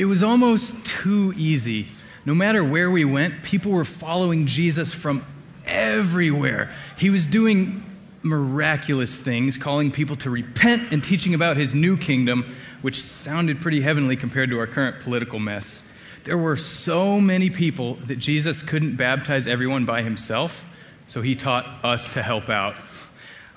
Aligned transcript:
It 0.00 0.06
was 0.06 0.22
almost 0.22 0.86
too 0.86 1.34
easy. 1.36 1.88
No 2.24 2.34
matter 2.34 2.64
where 2.64 2.90
we 2.90 3.04
went, 3.04 3.42
people 3.42 3.70
were 3.70 3.84
following 3.84 4.46
Jesus 4.46 4.94
from 4.94 5.22
everywhere. 5.66 6.70
He 6.96 7.10
was 7.10 7.26
doing 7.26 7.84
miraculous 8.22 9.18
things, 9.18 9.58
calling 9.58 9.92
people 9.92 10.16
to 10.16 10.30
repent 10.30 10.90
and 10.90 11.04
teaching 11.04 11.34
about 11.34 11.58
his 11.58 11.74
new 11.74 11.98
kingdom, 11.98 12.56
which 12.80 13.02
sounded 13.02 13.60
pretty 13.60 13.82
heavenly 13.82 14.16
compared 14.16 14.48
to 14.48 14.58
our 14.58 14.66
current 14.66 15.00
political 15.00 15.38
mess. 15.38 15.82
There 16.24 16.38
were 16.38 16.56
so 16.56 17.20
many 17.20 17.50
people 17.50 17.96
that 17.96 18.16
Jesus 18.16 18.62
couldn't 18.62 18.96
baptize 18.96 19.46
everyone 19.46 19.84
by 19.84 20.00
himself, 20.00 20.66
so 21.08 21.20
he 21.20 21.34
taught 21.34 21.66
us 21.84 22.14
to 22.14 22.22
help 22.22 22.48
out. 22.48 22.74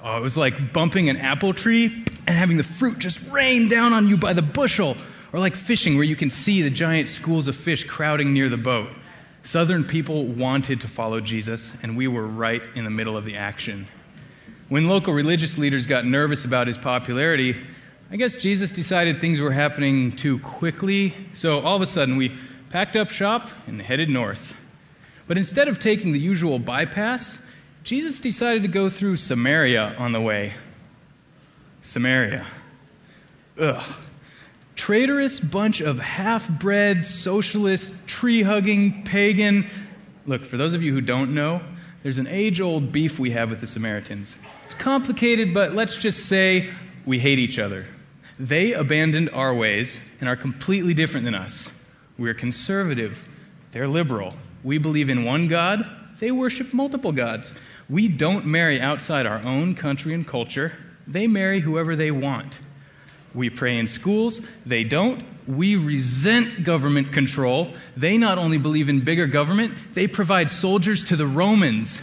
Oh, 0.03 0.17
it 0.17 0.21
was 0.21 0.35
like 0.35 0.73
bumping 0.73 1.07
an 1.07 1.15
apple 1.15 1.53
tree 1.53 2.03
and 2.27 2.35
having 2.35 2.57
the 2.57 2.63
fruit 2.63 2.99
just 2.99 3.21
rain 3.29 3.69
down 3.69 3.93
on 3.93 4.09
you 4.09 4.17
by 4.17 4.33
the 4.33 4.41
bushel, 4.41 4.97
or 5.33 5.39
like 5.39 5.55
fishing 5.55 5.95
where 5.95 6.05
you 6.05 6.15
can 6.15 6.29
see 6.29 6.61
the 6.61 6.69
giant 6.69 7.09
schools 7.09 7.47
of 7.47 7.55
fish 7.55 7.83
crowding 7.83 8.31
near 8.31 8.47
the 8.47 8.57
boat. 8.57 8.89
Southern 9.41 9.83
people 9.83 10.25
wanted 10.25 10.79
to 10.81 10.87
follow 10.87 11.19
Jesus, 11.19 11.73
and 11.81 11.97
we 11.97 12.07
were 12.07 12.25
right 12.25 12.61
in 12.75 12.85
the 12.85 12.91
middle 12.91 13.17
of 13.17 13.25
the 13.25 13.35
action. 13.35 13.87
When 14.69 14.87
local 14.87 15.13
religious 15.13 15.57
leaders 15.57 15.85
got 15.85 16.05
nervous 16.05 16.45
about 16.45 16.67
his 16.67 16.77
popularity, 16.77 17.55
I 18.09 18.15
guess 18.15 18.37
Jesus 18.37 18.71
decided 18.71 19.19
things 19.19 19.41
were 19.41 19.51
happening 19.51 20.11
too 20.11 20.39
quickly, 20.39 21.13
so 21.33 21.59
all 21.59 21.75
of 21.75 21.81
a 21.81 21.87
sudden 21.87 22.15
we 22.15 22.37
packed 22.69 22.95
up 22.95 23.09
shop 23.09 23.49
and 23.67 23.81
headed 23.81 24.09
north. 24.09 24.55
But 25.25 25.37
instead 25.37 25.67
of 25.67 25.79
taking 25.79 26.11
the 26.11 26.19
usual 26.19 26.59
bypass, 26.59 27.41
Jesus 27.83 28.21
decided 28.21 28.61
to 28.61 28.69
go 28.69 28.89
through 28.89 29.17
Samaria 29.17 29.95
on 29.97 30.11
the 30.11 30.21
way. 30.21 30.53
Samaria. 31.81 32.45
Ugh. 33.57 33.83
Traitorous 34.75 35.39
bunch 35.39 35.81
of 35.81 35.99
half 35.99 36.49
bred, 36.49 37.05
socialist, 37.05 38.07
tree 38.07 38.41
hugging, 38.41 39.03
pagan. 39.03 39.67
Look, 40.25 40.45
for 40.45 40.57
those 40.57 40.73
of 40.73 40.81
you 40.81 40.93
who 40.93 41.01
don't 41.01 41.33
know, 41.33 41.61
there's 42.01 42.17
an 42.17 42.27
age 42.27 42.59
old 42.59 42.91
beef 42.91 43.19
we 43.19 43.31
have 43.31 43.49
with 43.49 43.61
the 43.61 43.67
Samaritans. 43.67 44.37
It's 44.65 44.75
complicated, 44.75 45.53
but 45.53 45.73
let's 45.73 45.95
just 45.95 46.25
say 46.25 46.69
we 47.05 47.19
hate 47.19 47.39
each 47.39 47.59
other. 47.59 47.85
They 48.39 48.73
abandoned 48.73 49.29
our 49.29 49.53
ways 49.53 49.99
and 50.19 50.27
are 50.27 50.35
completely 50.35 50.93
different 50.93 51.25
than 51.25 51.35
us. 51.35 51.71
We're 52.17 52.33
conservative, 52.33 53.27
they're 53.71 53.87
liberal. 53.87 54.33
We 54.63 54.77
believe 54.77 55.09
in 55.09 55.23
one 55.23 55.47
God, 55.47 55.89
they 56.19 56.31
worship 56.31 56.73
multiple 56.73 57.11
gods. 57.11 57.53
We 57.89 58.07
don't 58.07 58.45
marry 58.45 58.81
outside 58.81 59.25
our 59.25 59.41
own 59.43 59.75
country 59.75 60.13
and 60.13 60.27
culture, 60.27 60.73
they 61.05 61.27
marry 61.27 61.59
whoever 61.59 61.95
they 61.95 62.11
want. 62.11 62.59
We 63.33 63.49
pray 63.49 63.77
in 63.77 63.87
schools, 63.87 64.41
they 64.65 64.83
don't. 64.83 65.23
We 65.47 65.75
resent 65.75 66.63
government 66.63 67.11
control. 67.11 67.73
They 67.97 68.17
not 68.17 68.37
only 68.37 68.57
believe 68.57 68.89
in 68.89 69.01
bigger 69.01 69.27
government, 69.27 69.73
they 69.93 70.07
provide 70.07 70.51
soldiers 70.51 71.03
to 71.05 71.15
the 71.15 71.25
Romans. 71.25 72.01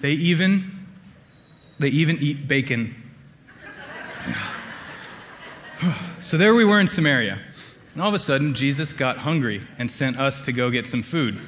They 0.00 0.12
even 0.12 0.70
they 1.78 1.88
even 1.88 2.18
eat 2.18 2.46
bacon. 2.46 2.94
so 6.20 6.36
there 6.36 6.54
we 6.54 6.64
were 6.64 6.78
in 6.80 6.88
Samaria. 6.88 7.38
And 7.92 8.02
all 8.02 8.08
of 8.08 8.14
a 8.14 8.18
sudden, 8.18 8.54
Jesus 8.54 8.92
got 8.92 9.18
hungry 9.18 9.62
and 9.78 9.90
sent 9.90 10.18
us 10.18 10.44
to 10.46 10.52
go 10.52 10.70
get 10.70 10.86
some 10.86 11.02
food. 11.02 11.40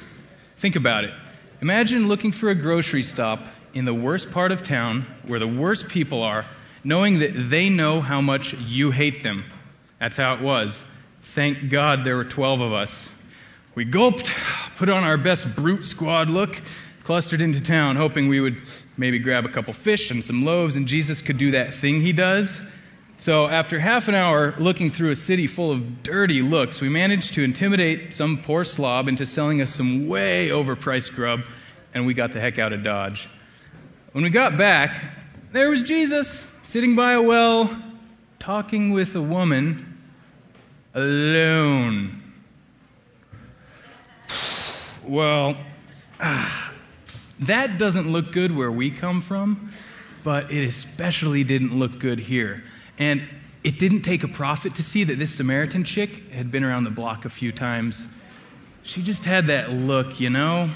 Think 0.58 0.76
about 0.76 1.04
it. 1.04 1.12
Imagine 1.60 2.08
looking 2.08 2.32
for 2.32 2.50
a 2.50 2.54
grocery 2.54 3.02
stop 3.02 3.46
in 3.72 3.84
the 3.84 3.94
worst 3.94 4.30
part 4.30 4.52
of 4.52 4.62
town 4.62 5.06
where 5.26 5.38
the 5.38 5.46
worst 5.46 5.88
people 5.88 6.22
are, 6.22 6.44
knowing 6.84 7.18
that 7.20 7.32
they 7.32 7.68
know 7.68 8.00
how 8.00 8.20
much 8.20 8.52
you 8.54 8.90
hate 8.90 9.22
them. 9.22 9.44
That's 9.98 10.16
how 10.16 10.34
it 10.34 10.40
was. 10.40 10.84
Thank 11.22 11.70
God 11.70 12.04
there 12.04 12.16
were 12.16 12.24
12 12.24 12.60
of 12.60 12.72
us. 12.72 13.10
We 13.74 13.84
gulped, 13.84 14.32
put 14.76 14.88
on 14.88 15.02
our 15.02 15.16
best 15.16 15.56
brute 15.56 15.86
squad 15.86 16.28
look, 16.28 16.60
clustered 17.02 17.40
into 17.40 17.60
town, 17.60 17.96
hoping 17.96 18.28
we 18.28 18.40
would 18.40 18.60
maybe 18.96 19.18
grab 19.18 19.44
a 19.44 19.48
couple 19.48 19.72
fish 19.72 20.10
and 20.10 20.22
some 20.22 20.44
loaves, 20.44 20.76
and 20.76 20.86
Jesus 20.86 21.22
could 21.22 21.38
do 21.38 21.50
that 21.52 21.74
thing 21.74 22.00
he 22.00 22.12
does. 22.12 22.60
So, 23.16 23.46
after 23.46 23.78
half 23.78 24.08
an 24.08 24.14
hour 24.14 24.54
looking 24.58 24.90
through 24.90 25.10
a 25.10 25.16
city 25.16 25.46
full 25.46 25.72
of 25.72 26.02
dirty 26.02 26.42
looks, 26.42 26.80
we 26.80 26.88
managed 26.88 27.34
to 27.34 27.42
intimidate 27.42 28.12
some 28.12 28.36
poor 28.36 28.64
slob 28.64 29.08
into 29.08 29.24
selling 29.24 29.62
us 29.62 29.74
some 29.74 30.08
way 30.08 30.48
overpriced 30.48 31.14
grub, 31.14 31.44
and 31.94 32.06
we 32.06 32.12
got 32.12 32.32
the 32.32 32.40
heck 32.40 32.58
out 32.58 32.72
of 32.72 32.82
Dodge. 32.82 33.28
When 34.12 34.24
we 34.24 34.30
got 34.30 34.58
back, 34.58 35.02
there 35.52 35.70
was 35.70 35.82
Jesus 35.82 36.53
sitting 36.64 36.96
by 36.96 37.12
a 37.12 37.20
well, 37.20 37.78
talking 38.38 38.90
with 38.90 39.14
a 39.14 39.20
woman 39.20 39.98
alone. 40.94 42.22
Well, 45.04 45.58
ah, 46.20 46.72
that 47.40 47.78
doesn't 47.78 48.10
look 48.10 48.32
good 48.32 48.56
where 48.56 48.72
we 48.72 48.90
come 48.90 49.20
from, 49.20 49.70
but 50.24 50.50
it 50.50 50.66
especially 50.66 51.44
didn't 51.44 51.78
look 51.78 51.98
good 51.98 52.18
here. 52.18 52.64
And 52.98 53.22
it 53.62 53.78
didn't 53.78 54.00
take 54.00 54.24
a 54.24 54.28
prophet 54.28 54.74
to 54.76 54.82
see 54.82 55.04
that 55.04 55.18
this 55.18 55.34
Samaritan 55.34 55.84
chick 55.84 56.32
had 56.32 56.50
been 56.50 56.64
around 56.64 56.84
the 56.84 56.90
block 56.90 57.26
a 57.26 57.30
few 57.30 57.52
times. 57.52 58.06
She 58.82 59.02
just 59.02 59.26
had 59.26 59.48
that 59.48 59.70
look, 59.70 60.18
you 60.18 60.30
know? 60.30 60.70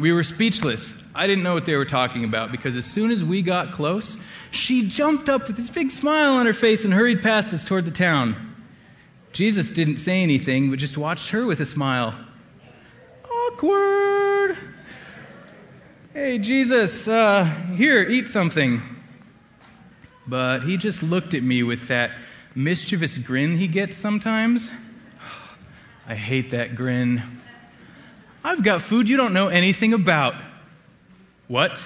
We 0.00 0.12
were 0.12 0.22
speechless. 0.22 0.96
I 1.14 1.26
didn't 1.26 1.44
know 1.44 1.52
what 1.52 1.66
they 1.66 1.76
were 1.76 1.84
talking 1.84 2.24
about 2.24 2.50
because 2.50 2.74
as 2.74 2.86
soon 2.86 3.10
as 3.10 3.22
we 3.22 3.42
got 3.42 3.72
close, 3.72 4.16
she 4.50 4.88
jumped 4.88 5.28
up 5.28 5.46
with 5.46 5.56
this 5.56 5.68
big 5.68 5.90
smile 5.90 6.32
on 6.34 6.46
her 6.46 6.54
face 6.54 6.86
and 6.86 6.94
hurried 6.94 7.20
past 7.20 7.52
us 7.52 7.66
toward 7.66 7.84
the 7.84 7.90
town. 7.90 8.54
Jesus 9.34 9.70
didn't 9.70 9.98
say 9.98 10.22
anything, 10.22 10.70
but 10.70 10.78
just 10.78 10.96
watched 10.96 11.30
her 11.32 11.44
with 11.44 11.60
a 11.60 11.66
smile. 11.66 12.18
Awkward. 13.30 14.56
Hey, 16.14 16.38
Jesus, 16.38 17.06
uh, 17.06 17.44
here, 17.76 18.02
eat 18.02 18.26
something. 18.26 18.80
But 20.26 20.62
he 20.62 20.78
just 20.78 21.02
looked 21.02 21.34
at 21.34 21.42
me 21.42 21.62
with 21.62 21.88
that 21.88 22.16
mischievous 22.54 23.18
grin 23.18 23.58
he 23.58 23.68
gets 23.68 23.98
sometimes. 23.98 24.70
I 26.08 26.14
hate 26.14 26.50
that 26.50 26.74
grin. 26.74 27.39
I've 28.42 28.62
got 28.62 28.80
food 28.80 29.08
you 29.08 29.16
don't 29.16 29.32
know 29.32 29.48
anything 29.48 29.92
about. 29.92 30.34
What 31.48 31.84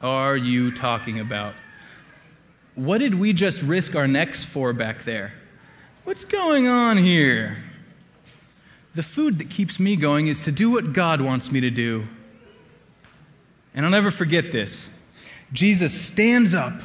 are 0.00 0.36
you 0.36 0.70
talking 0.70 1.20
about? 1.20 1.54
What 2.74 2.98
did 2.98 3.14
we 3.14 3.32
just 3.32 3.62
risk 3.62 3.94
our 3.94 4.06
necks 4.06 4.44
for 4.44 4.72
back 4.72 5.04
there? 5.04 5.32
What's 6.04 6.24
going 6.24 6.66
on 6.66 6.98
here? 6.98 7.56
The 8.94 9.02
food 9.02 9.38
that 9.38 9.50
keeps 9.50 9.78
me 9.78 9.96
going 9.96 10.28
is 10.28 10.40
to 10.42 10.52
do 10.52 10.70
what 10.70 10.92
God 10.92 11.20
wants 11.20 11.50
me 11.50 11.60
to 11.60 11.70
do. 11.70 12.06
And 13.74 13.84
I'll 13.84 13.90
never 13.90 14.10
forget 14.10 14.52
this. 14.52 14.90
Jesus 15.52 16.00
stands 16.00 16.54
up 16.54 16.80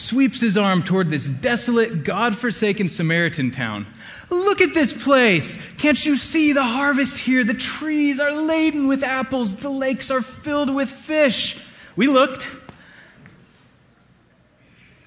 sweeps 0.00 0.40
his 0.40 0.56
arm 0.56 0.82
toward 0.82 1.10
this 1.10 1.26
desolate, 1.26 2.04
God 2.04 2.36
forsaken 2.36 2.88
Samaritan 2.88 3.50
town. 3.50 3.86
Look 4.30 4.60
at 4.60 4.74
this 4.74 4.92
place. 4.92 5.60
Can't 5.76 6.04
you 6.04 6.16
see 6.16 6.52
the 6.52 6.64
harvest 6.64 7.18
here? 7.18 7.44
The 7.44 7.54
trees 7.54 8.20
are 8.20 8.32
laden 8.32 8.86
with 8.86 9.02
apples, 9.02 9.56
the 9.56 9.70
lakes 9.70 10.10
are 10.10 10.22
filled 10.22 10.74
with 10.74 10.90
fish. 10.90 11.60
We 11.96 12.06
looked. 12.06 12.48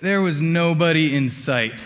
There 0.01 0.21
was 0.21 0.41
nobody 0.41 1.15
in 1.15 1.31
sight. 1.31 1.85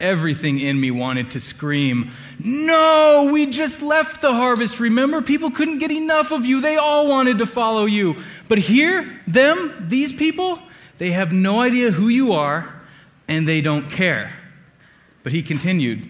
Everything 0.00 0.58
in 0.58 0.80
me 0.80 0.90
wanted 0.90 1.30
to 1.32 1.40
scream, 1.40 2.10
No, 2.38 3.30
we 3.32 3.46
just 3.46 3.80
left 3.80 4.22
the 4.22 4.32
harvest. 4.32 4.80
Remember, 4.80 5.22
people 5.22 5.50
couldn't 5.50 5.78
get 5.78 5.90
enough 5.90 6.32
of 6.32 6.44
you. 6.44 6.60
They 6.60 6.76
all 6.76 7.06
wanted 7.06 7.38
to 7.38 7.46
follow 7.46 7.86
you. 7.86 8.16
But 8.48 8.58
here, 8.58 9.20
them, 9.26 9.86
these 9.88 10.12
people, 10.12 10.60
they 10.98 11.12
have 11.12 11.32
no 11.32 11.60
idea 11.60 11.90
who 11.90 12.08
you 12.08 12.32
are, 12.32 12.72
and 13.28 13.48
they 13.48 13.60
don't 13.60 13.90
care. 13.90 14.32
But 15.22 15.32
he 15.32 15.42
continued, 15.42 16.08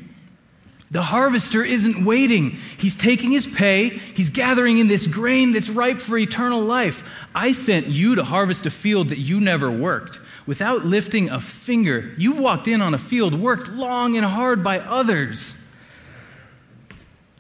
The 0.91 1.03
harvester 1.03 1.63
isn't 1.63 2.05
waiting. 2.05 2.51
He's 2.77 2.97
taking 2.97 3.31
his 3.31 3.47
pay. 3.47 3.91
He's 3.91 4.31
gathering 4.31 4.79
in 4.79 4.89
this 4.89 5.07
grain 5.07 5.53
that's 5.53 5.71
ripe 5.71 6.01
for 6.01 6.19
eternal 6.19 6.61
life. 6.61 7.05
I 7.35 7.53
sent 7.53 7.87
you 7.87 8.17
to 8.17 8.25
harvest 8.25 8.67
a 8.67 8.71
field 8.71 9.09
that 9.11 9.19
you 9.19 9.41
never 9.41 9.71
worked. 9.71 10.21
Without 10.47 10.85
lifting 10.85 11.31
a 11.31 11.41
finger, 11.41 12.13
you've 12.19 12.39
walked 12.39 12.69
in 12.69 12.83
on 12.83 12.93
a 12.93 12.99
field 12.99 13.35
worked 13.35 13.69
long 13.69 14.17
and 14.17 14.27
hard 14.27 14.63
by 14.63 14.79
others. 14.79 15.61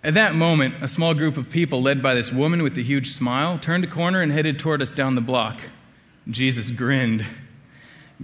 At 0.03 0.15
that 0.15 0.35
moment, 0.35 0.75
a 0.83 0.89
small 0.89 1.15
group 1.15 1.37
of 1.37 1.51
people, 1.51 1.83
led 1.83 2.03
by 2.03 2.15
this 2.15 2.31
woman 2.31 2.63
with 2.63 2.75
the 2.75 2.83
huge 2.83 3.13
smile, 3.13 3.59
turned 3.59 3.85
a 3.85 3.87
corner 3.87 4.21
and 4.21 4.31
headed 4.31 4.59
toward 4.59 4.83
us 4.83 4.93
down 4.93 5.15
the 5.15 5.21
block. 5.21 5.59
Jesus 6.29 6.71
grinned. 6.71 7.25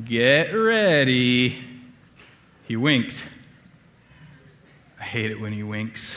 Get 0.04 0.52
ready. 0.52 1.64
He 2.68 2.76
winked. 2.76 3.24
I 5.00 5.02
hate 5.02 5.32
it 5.32 5.40
when 5.40 5.52
he 5.52 5.64
winks. 5.64 6.16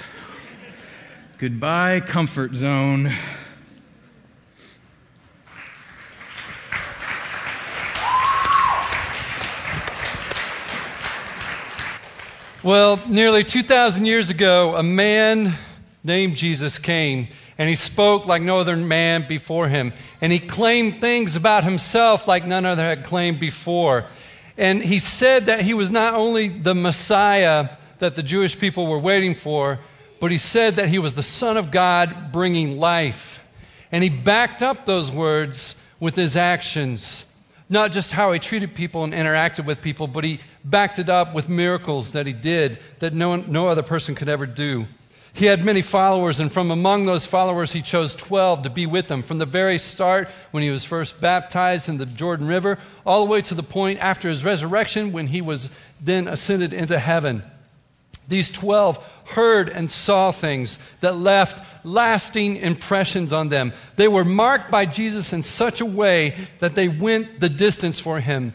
Goodbye, 1.39 1.99
comfort 2.01 2.53
zone. 2.53 3.11
Well, 12.61 13.01
nearly 13.07 13.43
2,000 13.43 14.05
years 14.05 14.29
ago, 14.29 14.75
a 14.75 14.83
man 14.83 15.55
named 16.03 16.35
Jesus 16.35 16.77
came 16.77 17.27
and 17.57 17.69
he 17.69 17.75
spoke 17.75 18.25
like 18.25 18.41
no 18.41 18.59
other 18.59 18.75
man 18.75 19.27
before 19.27 19.67
him. 19.67 19.93
And 20.21 20.31
he 20.31 20.39
claimed 20.39 21.01
things 21.01 21.35
about 21.35 21.63
himself 21.63 22.27
like 22.27 22.45
none 22.45 22.65
other 22.65 22.83
had 22.83 23.03
claimed 23.03 23.39
before. 23.39 24.05
And 24.57 24.81
he 24.83 24.99
said 24.99 25.47
that 25.47 25.61
he 25.61 25.73
was 25.73 25.91
not 25.91 26.13
only 26.13 26.47
the 26.47 26.75
Messiah 26.75 27.69
that 27.99 28.15
the 28.15 28.23
Jewish 28.23 28.59
people 28.59 28.87
were 28.87 28.99
waiting 28.99 29.35
for, 29.35 29.79
but 30.19 30.31
he 30.31 30.37
said 30.37 30.75
that 30.75 30.89
he 30.89 30.99
was 30.99 31.15
the 31.15 31.23
Son 31.23 31.57
of 31.57 31.71
God 31.71 32.31
bringing 32.31 32.79
life. 32.79 33.43
And 33.91 34.03
he 34.03 34.09
backed 34.09 34.61
up 34.61 34.85
those 34.85 35.11
words 35.11 35.75
with 35.99 36.15
his 36.15 36.35
actions 36.35 37.25
not 37.73 37.91
just 37.91 38.11
how 38.11 38.31
he 38.31 38.39
treated 38.39 38.75
people 38.75 39.03
and 39.03 39.13
interacted 39.13 39.65
with 39.65 39.81
people, 39.81 40.07
but 40.07 40.23
he 40.23 40.39
backed 40.63 40.99
it 40.99 41.09
up 41.09 41.33
with 41.33 41.49
miracles 41.49 42.11
that 42.11 42.27
he 42.27 42.33
did 42.33 42.77
that 42.99 43.13
no, 43.13 43.35
no 43.35 43.67
other 43.67 43.81
person 43.81 44.15
could 44.15 44.29
ever 44.29 44.45
do. 44.45 44.85
He 45.35 45.47
had 45.47 45.65
many 45.65 45.81
followers, 45.81 46.39
and 46.39 46.51
from 46.51 46.69
among 46.69 47.07
those 47.07 47.25
followers, 47.25 47.71
he 47.71 47.81
chose 47.81 48.13
12 48.13 48.63
to 48.63 48.69
be 48.69 48.85
with 48.85 49.09
him 49.09 49.23
from 49.23 49.39
the 49.39 49.47
very 49.47 49.79
start 49.79 50.29
when 50.51 50.61
he 50.61 50.69
was 50.69 50.85
first 50.85 51.19
baptized 51.19 51.89
in 51.89 51.97
the 51.97 52.05
Jordan 52.05 52.45
River, 52.45 52.77
all 53.03 53.25
the 53.25 53.31
way 53.31 53.41
to 53.41 53.55
the 53.55 53.63
point 53.63 53.99
after 53.99 54.29
his 54.29 54.45
resurrection 54.45 55.11
when 55.11 55.25
he 55.25 55.41
was 55.41 55.71
then 55.99 56.27
ascended 56.27 56.71
into 56.71 56.99
heaven. 56.99 57.41
These 58.27 58.51
12 58.51 59.03
heard 59.25 59.69
and 59.69 59.89
saw 59.89 60.31
things 60.31 60.77
that 61.01 61.17
left 61.17 61.65
lasting 61.83 62.57
impressions 62.57 63.33
on 63.33 63.49
them. 63.49 63.73
They 63.95 64.07
were 64.07 64.23
marked 64.23 64.69
by 64.69 64.85
Jesus 64.85 65.33
in 65.33 65.41
such 65.41 65.81
a 65.81 65.85
way 65.85 66.35
that 66.59 66.75
they 66.75 66.87
went 66.87 67.39
the 67.39 67.49
distance 67.49 67.99
for 67.99 68.19
him, 68.19 68.53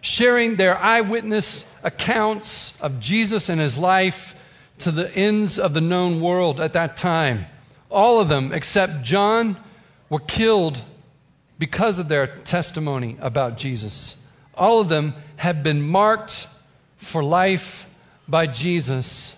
sharing 0.00 0.54
their 0.54 0.76
eyewitness 0.78 1.64
accounts 1.82 2.72
of 2.80 3.00
Jesus 3.00 3.48
and 3.48 3.60
his 3.60 3.76
life 3.76 4.36
to 4.80 4.90
the 4.90 5.14
ends 5.14 5.58
of 5.58 5.74
the 5.74 5.80
known 5.80 6.20
world 6.20 6.60
at 6.60 6.72
that 6.72 6.96
time. 6.96 7.46
All 7.90 8.20
of 8.20 8.28
them, 8.28 8.52
except 8.52 9.02
John, 9.02 9.56
were 10.08 10.20
killed 10.20 10.80
because 11.58 11.98
of 11.98 12.08
their 12.08 12.26
testimony 12.26 13.16
about 13.20 13.58
Jesus. 13.58 14.22
All 14.54 14.80
of 14.80 14.88
them 14.88 15.14
have 15.36 15.62
been 15.62 15.82
marked 15.82 16.46
for 16.96 17.22
life 17.22 17.86
by 18.28 18.46
Jesus 18.46 19.34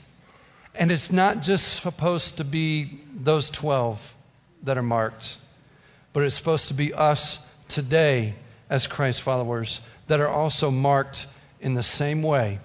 and 0.74 0.90
it's 0.90 1.12
not 1.12 1.42
just 1.42 1.82
supposed 1.82 2.38
to 2.38 2.44
be 2.44 2.98
those 3.14 3.50
12 3.50 4.14
that 4.62 4.78
are 4.78 4.82
marked, 4.82 5.36
but 6.12 6.22
it's 6.22 6.36
supposed 6.36 6.68
to 6.68 6.74
be 6.74 6.94
us 6.94 7.46
today 7.68 8.34
as 8.70 8.86
Christ 8.86 9.20
followers 9.20 9.80
that 10.06 10.20
are 10.20 10.28
also 10.28 10.70
marked 10.70 11.26
in 11.60 11.74
the 11.74 11.82
same 11.82 12.22
way. 12.22 12.58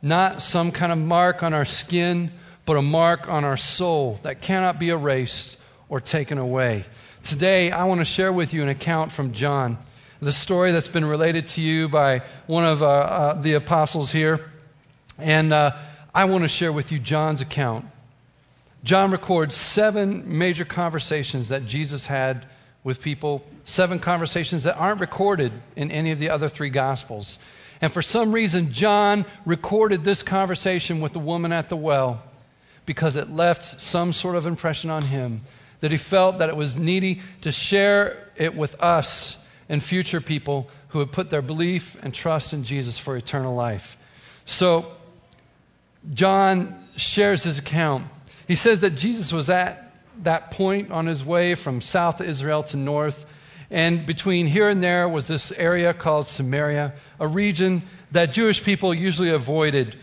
Not 0.00 0.42
some 0.42 0.70
kind 0.70 0.92
of 0.92 0.98
mark 0.98 1.42
on 1.42 1.52
our 1.54 1.64
skin, 1.64 2.30
but 2.64 2.76
a 2.76 2.82
mark 2.82 3.28
on 3.28 3.44
our 3.44 3.56
soul 3.56 4.20
that 4.22 4.40
cannot 4.40 4.78
be 4.78 4.90
erased 4.90 5.58
or 5.88 6.00
taken 6.00 6.38
away. 6.38 6.84
Today, 7.22 7.72
I 7.72 7.84
want 7.84 8.00
to 8.00 8.04
share 8.04 8.32
with 8.32 8.54
you 8.54 8.62
an 8.62 8.68
account 8.68 9.10
from 9.10 9.32
John, 9.32 9.76
the 10.20 10.32
story 10.32 10.72
that's 10.72 10.88
been 10.88 11.04
related 11.04 11.48
to 11.48 11.60
you 11.60 11.88
by 11.88 12.22
one 12.46 12.64
of 12.64 12.82
uh, 12.82 12.86
uh, 12.86 13.34
the 13.34 13.54
apostles 13.54 14.12
here. 14.12 14.50
And 15.18 15.52
uh, 15.52 15.72
I 16.14 16.26
want 16.26 16.44
to 16.44 16.48
share 16.48 16.72
with 16.72 16.92
you 16.92 16.98
John's 16.98 17.40
account. 17.40 17.84
John 18.84 19.10
records 19.10 19.56
seven 19.56 20.38
major 20.38 20.64
conversations 20.64 21.48
that 21.48 21.66
Jesus 21.66 22.06
had 22.06 22.46
with 22.84 23.02
people, 23.02 23.44
seven 23.64 23.98
conversations 23.98 24.62
that 24.62 24.76
aren't 24.76 25.00
recorded 25.00 25.52
in 25.74 25.90
any 25.90 26.12
of 26.12 26.18
the 26.18 26.30
other 26.30 26.48
three 26.48 26.70
Gospels. 26.70 27.38
And 27.80 27.92
for 27.92 28.02
some 28.02 28.32
reason, 28.32 28.72
John 28.72 29.24
recorded 29.44 30.04
this 30.04 30.22
conversation 30.22 31.00
with 31.00 31.12
the 31.12 31.18
woman 31.18 31.52
at 31.52 31.68
the 31.68 31.76
well 31.76 32.22
because 32.86 33.16
it 33.16 33.30
left 33.30 33.80
some 33.80 34.12
sort 34.12 34.34
of 34.34 34.46
impression 34.46 34.90
on 34.90 35.02
him 35.02 35.42
that 35.80 35.90
he 35.90 35.96
felt 35.96 36.38
that 36.38 36.48
it 36.48 36.56
was 36.56 36.76
needy 36.76 37.20
to 37.42 37.52
share 37.52 38.30
it 38.36 38.54
with 38.54 38.80
us 38.82 39.42
and 39.68 39.82
future 39.82 40.20
people 40.20 40.68
who 40.88 40.98
would 40.98 41.12
put 41.12 41.30
their 41.30 41.42
belief 41.42 41.96
and 42.02 42.14
trust 42.14 42.52
in 42.52 42.64
Jesus 42.64 42.98
for 42.98 43.16
eternal 43.16 43.54
life. 43.54 43.96
So 44.46 44.92
John 46.14 46.88
shares 46.96 47.42
his 47.42 47.58
account. 47.58 48.06
He 48.46 48.54
says 48.54 48.80
that 48.80 48.96
Jesus 48.96 49.32
was 49.32 49.50
at 49.50 49.92
that 50.22 50.50
point 50.50 50.90
on 50.90 51.06
his 51.06 51.24
way 51.24 51.54
from 51.54 51.80
south 51.80 52.20
Israel 52.20 52.62
to 52.64 52.76
north. 52.76 53.26
And 53.70 54.06
between 54.06 54.46
here 54.46 54.68
and 54.68 54.82
there 54.82 55.08
was 55.08 55.28
this 55.28 55.52
area 55.52 55.92
called 55.92 56.26
Samaria, 56.26 56.94
a 57.20 57.28
region 57.28 57.82
that 58.12 58.32
Jewish 58.32 58.64
people 58.64 58.94
usually 58.94 59.30
avoided. 59.30 59.96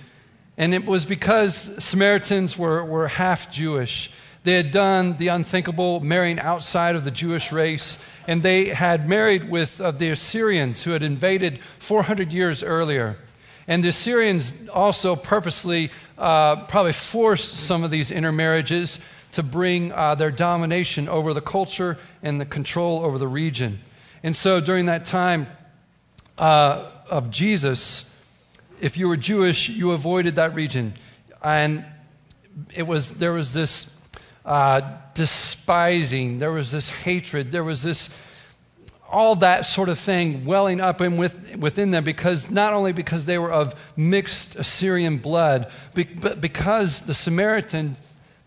And 0.58 0.74
it 0.74 0.86
was 0.86 1.06
because 1.06 1.84
Samaritans 1.84 2.58
were, 2.58 2.84
were 2.84 3.08
half 3.08 3.52
Jewish. 3.52 4.12
They 4.44 4.54
had 4.54 4.72
done 4.72 5.18
the 5.18 5.30
unthinkable, 5.30 6.00
marrying 6.02 6.40
outside 6.40 6.96
of 6.96 7.04
the 7.04 7.12
Jewish 7.12 7.52
race, 7.52 7.98
and 8.28 8.44
they 8.44 8.66
had 8.66 9.10
married 9.10 9.50
with 9.50 9.82
uh, 9.82 9.90
the 9.90 10.12
Assyrians 10.12 10.84
who 10.84 10.92
had 10.92 11.02
invaded 11.02 11.60
400 11.80 12.32
years 12.32 12.62
earlier. 12.62 13.18
And 13.68 13.84
the 13.84 13.90
Assyrians 13.90 14.54
also 14.72 15.16
purposely 15.16 15.90
uh, 16.20 16.58
probably 16.68 16.94
forced 16.94 17.56
some 17.56 17.84
of 17.84 17.90
these 17.90 18.12
intermarriages 18.12 19.00
to 19.36 19.44
bring 19.44 19.92
uh, 19.92 20.16
their 20.16 20.32
domination 20.32 21.10
over 21.10 21.34
the 21.34 21.42
culture 21.42 21.98
and 22.24 22.40
the 22.40 22.46
control 22.46 23.04
over 23.04 23.18
the 23.18 23.28
region. 23.28 23.80
And 24.24 24.34
so 24.34 24.62
during 24.62 24.86
that 24.86 25.06
time 25.06 25.48
uh, 26.38 26.90
of 27.10 27.32
Jesus, 27.32 28.16
if 28.80 28.98
you 28.98 29.10
were 29.10 29.18
Jewish, 29.18 29.68
you 29.68 29.92
avoided 29.92 30.36
that 30.36 30.56
region. 30.56 30.94
And 31.44 31.86
it 32.74 32.84
was, 32.84 33.12
there 33.12 33.34
was 33.34 33.52
this 33.52 33.94
uh, 34.46 34.82
despising, 35.14 36.40
there 36.40 36.54
was 36.54 36.72
this 36.72 36.90
hatred, 36.90 37.52
there 37.52 37.64
was 37.64 37.84
this 37.84 38.10
all 39.12 39.36
that 39.36 39.66
sort 39.66 39.90
of 39.90 40.00
thing 40.00 40.46
welling 40.46 40.82
up 40.82 41.00
in 41.02 41.18
with, 41.18 41.56
within 41.58 41.92
them 41.92 42.04
because 42.04 42.50
not 42.50 42.74
only 42.74 42.92
because 42.92 43.26
they 43.26 43.38
were 43.38 43.52
of 43.52 43.76
mixed 43.96 44.56
Assyrian 44.56 45.18
blood, 45.18 45.72
but 45.94 46.42
because 46.42 47.02
the 47.02 47.14
Samaritan, 47.14 47.98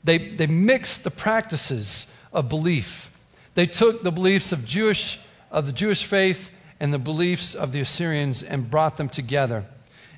they, 0.04 0.18
they 0.18 0.46
mixed 0.46 1.04
the 1.04 1.10
practices 1.10 2.06
of 2.32 2.48
belief. 2.48 3.10
They 3.54 3.66
took 3.66 4.02
the 4.02 4.12
beliefs 4.12 4.52
of 4.52 4.64
Jewish 4.64 5.18
of 5.50 5.66
the 5.66 5.72
Jewish 5.72 6.04
faith 6.04 6.50
and 6.80 6.92
the 6.92 6.98
beliefs 6.98 7.54
of 7.54 7.72
the 7.72 7.80
Assyrians 7.80 8.42
and 8.42 8.70
brought 8.70 8.96
them 8.96 9.08
together. 9.08 9.64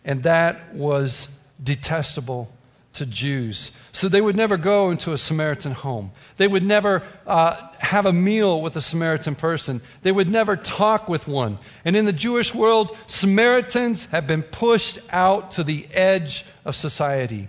And 0.04 0.22
that 0.22 0.74
was 0.74 1.28
detestable 1.62 2.50
to 2.92 3.06
Jews. 3.06 3.70
So 3.92 4.08
they 4.08 4.20
would 4.20 4.36
never 4.36 4.56
go 4.56 4.90
into 4.90 5.12
a 5.12 5.18
Samaritan 5.18 5.72
home. 5.72 6.10
They 6.38 6.48
would 6.48 6.64
never 6.64 7.02
uh, 7.26 7.68
have 7.78 8.04
a 8.04 8.12
meal 8.12 8.60
with 8.60 8.74
a 8.76 8.80
Samaritan 8.80 9.36
person. 9.36 9.80
They 10.02 10.10
would 10.10 10.28
never 10.28 10.56
talk 10.56 11.08
with 11.08 11.28
one. 11.28 11.58
And 11.84 11.96
in 11.96 12.04
the 12.04 12.12
Jewish 12.12 12.54
world, 12.54 12.96
Samaritans 13.06 14.06
have 14.06 14.26
been 14.26 14.42
pushed 14.42 14.98
out 15.10 15.52
to 15.52 15.62
the 15.62 15.86
edge 15.92 16.44
of 16.64 16.74
society. 16.74 17.48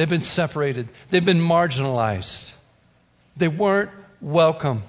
They've 0.00 0.08
been 0.08 0.22
separated, 0.22 0.88
they've 1.10 1.22
been 1.22 1.42
marginalized. 1.42 2.52
They 3.36 3.48
weren't 3.48 3.90
welcome. 4.22 4.82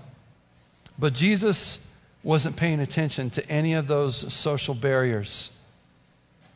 But 0.98 1.12
Jesus 1.12 1.80
wasn't 2.24 2.56
paying 2.56 2.80
attention 2.80 3.30
to 3.32 3.46
any 3.50 3.74
of 3.74 3.88
those 3.88 4.34
social 4.34 4.74
barriers. 4.74 5.52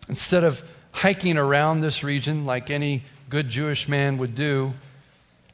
Instead 0.07 0.45
of 0.45 0.63
hiking 0.93 1.37
around 1.37 1.81
this 1.81 2.01
region 2.01 2.45
like 2.45 2.69
any 2.69 3.03
good 3.29 3.49
Jewish 3.49 3.89
man 3.89 4.17
would 4.19 4.35
do. 4.35 4.73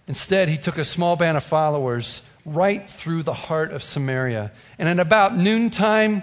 Instead, 0.07 0.47
he 0.47 0.57
took 0.57 0.77
a 0.77 0.85
small 0.85 1.15
band 1.15 1.37
of 1.37 1.43
followers 1.43 2.21
right 2.45 2.87
through 2.87 3.23
the 3.23 3.33
heart 3.33 3.71
of 3.71 3.81
Samaria. 3.81 4.51
And 4.77 4.87
at 4.87 4.99
about 4.99 5.35
noontime, 5.35 6.21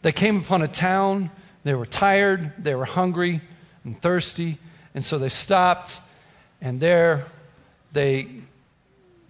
they 0.00 0.12
came 0.12 0.38
upon 0.38 0.62
a 0.62 0.68
town. 0.68 1.30
They 1.64 1.74
were 1.74 1.84
tired, 1.84 2.54
they 2.58 2.74
were 2.74 2.86
hungry 2.86 3.42
and 3.84 4.00
thirsty. 4.00 4.56
And 4.94 5.04
so 5.04 5.18
they 5.18 5.28
stopped, 5.28 6.00
and 6.60 6.80
there 6.80 7.24
they 7.92 8.28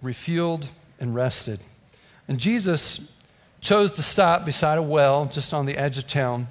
refueled 0.03 0.65
and 0.99 1.15
rested. 1.15 1.59
And 2.27 2.39
Jesus 2.39 3.11
chose 3.61 3.91
to 3.93 4.01
stop 4.01 4.45
beside 4.45 4.77
a 4.77 4.81
well 4.81 5.25
just 5.25 5.53
on 5.53 5.65
the 5.65 5.77
edge 5.77 5.97
of 5.97 6.07
town. 6.07 6.47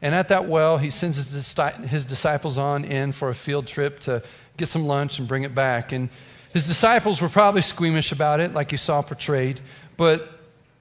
And 0.00 0.14
at 0.14 0.28
that 0.28 0.48
well, 0.48 0.78
he 0.78 0.90
sends 0.90 1.16
his 1.16 2.04
disciples 2.04 2.58
on 2.58 2.84
in 2.84 3.12
for 3.12 3.28
a 3.28 3.34
field 3.34 3.66
trip 3.66 4.00
to 4.00 4.22
get 4.56 4.68
some 4.68 4.86
lunch 4.86 5.18
and 5.18 5.28
bring 5.28 5.44
it 5.44 5.54
back. 5.54 5.92
And 5.92 6.08
his 6.52 6.66
disciples 6.66 7.22
were 7.22 7.28
probably 7.28 7.62
squeamish 7.62 8.12
about 8.12 8.40
it, 8.40 8.52
like 8.52 8.72
you 8.72 8.78
saw 8.78 9.00
portrayed, 9.00 9.60
but 9.96 10.28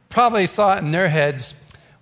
probably 0.09 0.47
thought 0.47 0.79
in 0.79 0.91
their 0.91 1.07
heads, 1.07 1.53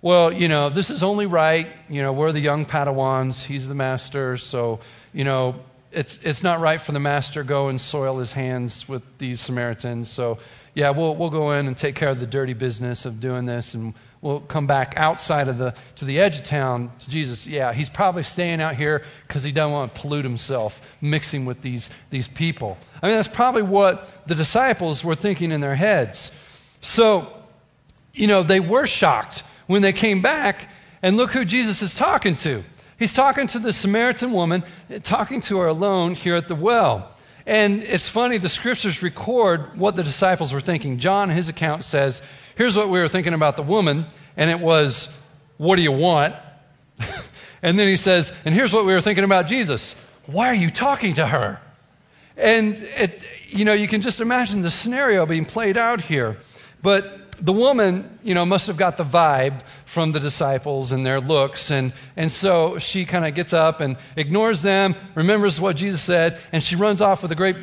well, 0.02 0.32
you 0.32 0.48
know, 0.48 0.70
this 0.70 0.90
is 0.90 1.02
only 1.02 1.26
right. 1.26 1.68
You 1.88 2.00
know, 2.00 2.12
we're 2.12 2.32
the 2.32 2.40
young 2.40 2.64
Padawans, 2.64 3.44
he's 3.44 3.68
the 3.68 3.74
master, 3.74 4.38
so, 4.38 4.80
you 5.12 5.24
know, 5.24 5.60
it's, 5.92 6.18
it's 6.22 6.42
not 6.42 6.60
right 6.60 6.80
for 6.80 6.92
the 6.92 7.00
master 7.00 7.42
go 7.42 7.68
and 7.68 7.80
soil 7.80 8.18
his 8.18 8.32
hands 8.32 8.88
with 8.88 9.02
these 9.18 9.40
Samaritans. 9.40 10.08
So, 10.08 10.38
yeah, 10.74 10.90
we'll, 10.90 11.16
we'll 11.16 11.30
go 11.30 11.50
in 11.50 11.66
and 11.66 11.76
take 11.76 11.96
care 11.96 12.08
of 12.08 12.20
the 12.20 12.26
dirty 12.26 12.52
business 12.52 13.04
of 13.04 13.20
doing 13.20 13.44
this, 13.44 13.74
and 13.74 13.92
we'll 14.20 14.40
come 14.40 14.68
back 14.68 14.94
outside 14.96 15.48
of 15.48 15.58
the, 15.58 15.74
to 15.96 16.04
the 16.04 16.20
edge 16.20 16.38
of 16.38 16.44
town 16.44 16.92
to 17.00 17.10
Jesus. 17.10 17.46
Yeah, 17.46 17.72
he's 17.72 17.90
probably 17.90 18.22
staying 18.22 18.60
out 18.60 18.76
here 18.76 19.02
because 19.26 19.42
he 19.42 19.50
doesn't 19.50 19.72
want 19.72 19.94
to 19.94 20.00
pollute 20.00 20.24
himself 20.24 20.80
mixing 21.00 21.44
with 21.44 21.62
these, 21.62 21.90
these 22.10 22.28
people. 22.28 22.78
I 23.02 23.08
mean, 23.08 23.16
that's 23.16 23.28
probably 23.28 23.62
what 23.62 24.26
the 24.28 24.36
disciples 24.36 25.02
were 25.02 25.16
thinking 25.16 25.50
in 25.50 25.60
their 25.60 25.74
heads. 25.74 26.30
So, 26.82 27.32
you 28.14 28.28
know, 28.28 28.44
they 28.44 28.60
were 28.60 28.86
shocked 28.86 29.42
when 29.66 29.82
they 29.82 29.92
came 29.92 30.22
back, 30.22 30.68
and 31.02 31.16
look 31.16 31.32
who 31.32 31.44
Jesus 31.44 31.82
is 31.82 31.94
talking 31.94 32.36
to. 32.36 32.62
He's 33.00 33.14
talking 33.14 33.46
to 33.48 33.58
the 33.58 33.72
Samaritan 33.72 34.30
woman, 34.30 34.62
talking 35.02 35.40
to 35.42 35.58
her 35.60 35.68
alone 35.68 36.14
here 36.14 36.36
at 36.36 36.48
the 36.48 36.54
well. 36.54 37.16
And 37.46 37.82
it's 37.82 38.10
funny, 38.10 38.36
the 38.36 38.50
scriptures 38.50 39.02
record 39.02 39.78
what 39.78 39.96
the 39.96 40.02
disciples 40.02 40.52
were 40.52 40.60
thinking. 40.60 40.98
John, 40.98 41.30
his 41.30 41.48
account 41.48 41.84
says, 41.84 42.20
Here's 42.56 42.76
what 42.76 42.90
we 42.90 43.00
were 43.00 43.08
thinking 43.08 43.32
about 43.32 43.56
the 43.56 43.62
woman, 43.62 44.04
and 44.36 44.50
it 44.50 44.60
was, 44.60 45.08
What 45.56 45.76
do 45.76 45.82
you 45.82 45.92
want? 45.92 46.36
and 47.62 47.78
then 47.78 47.88
he 47.88 47.96
says, 47.96 48.34
And 48.44 48.54
here's 48.54 48.74
what 48.74 48.84
we 48.84 48.92
were 48.92 49.00
thinking 49.00 49.24
about 49.24 49.46
Jesus. 49.46 49.94
Why 50.26 50.48
are 50.48 50.54
you 50.54 50.70
talking 50.70 51.14
to 51.14 51.26
her? 51.26 51.58
And 52.36 52.74
it, 52.76 53.26
you 53.48 53.64
know, 53.64 53.72
you 53.72 53.88
can 53.88 54.02
just 54.02 54.20
imagine 54.20 54.60
the 54.60 54.70
scenario 54.70 55.24
being 55.24 55.46
played 55.46 55.78
out 55.78 56.02
here. 56.02 56.36
But 56.82 57.19
the 57.40 57.52
woman, 57.52 58.18
you 58.22 58.34
know, 58.34 58.44
must 58.44 58.66
have 58.66 58.76
got 58.76 58.96
the 58.96 59.04
vibe 59.04 59.62
from 59.86 60.12
the 60.12 60.20
disciples 60.20 60.92
and 60.92 61.04
their 61.04 61.20
looks. 61.20 61.70
And, 61.70 61.92
and 62.16 62.30
so 62.30 62.78
she 62.78 63.04
kind 63.04 63.24
of 63.24 63.34
gets 63.34 63.52
up 63.52 63.80
and 63.80 63.96
ignores 64.16 64.62
them, 64.62 64.94
remembers 65.14 65.60
what 65.60 65.76
Jesus 65.76 66.00
said, 66.00 66.38
and 66.52 66.62
she 66.62 66.76
runs 66.76 67.00
off 67.00 67.22
with 67.22 67.32
a 67.32 67.34
great, 67.34 67.56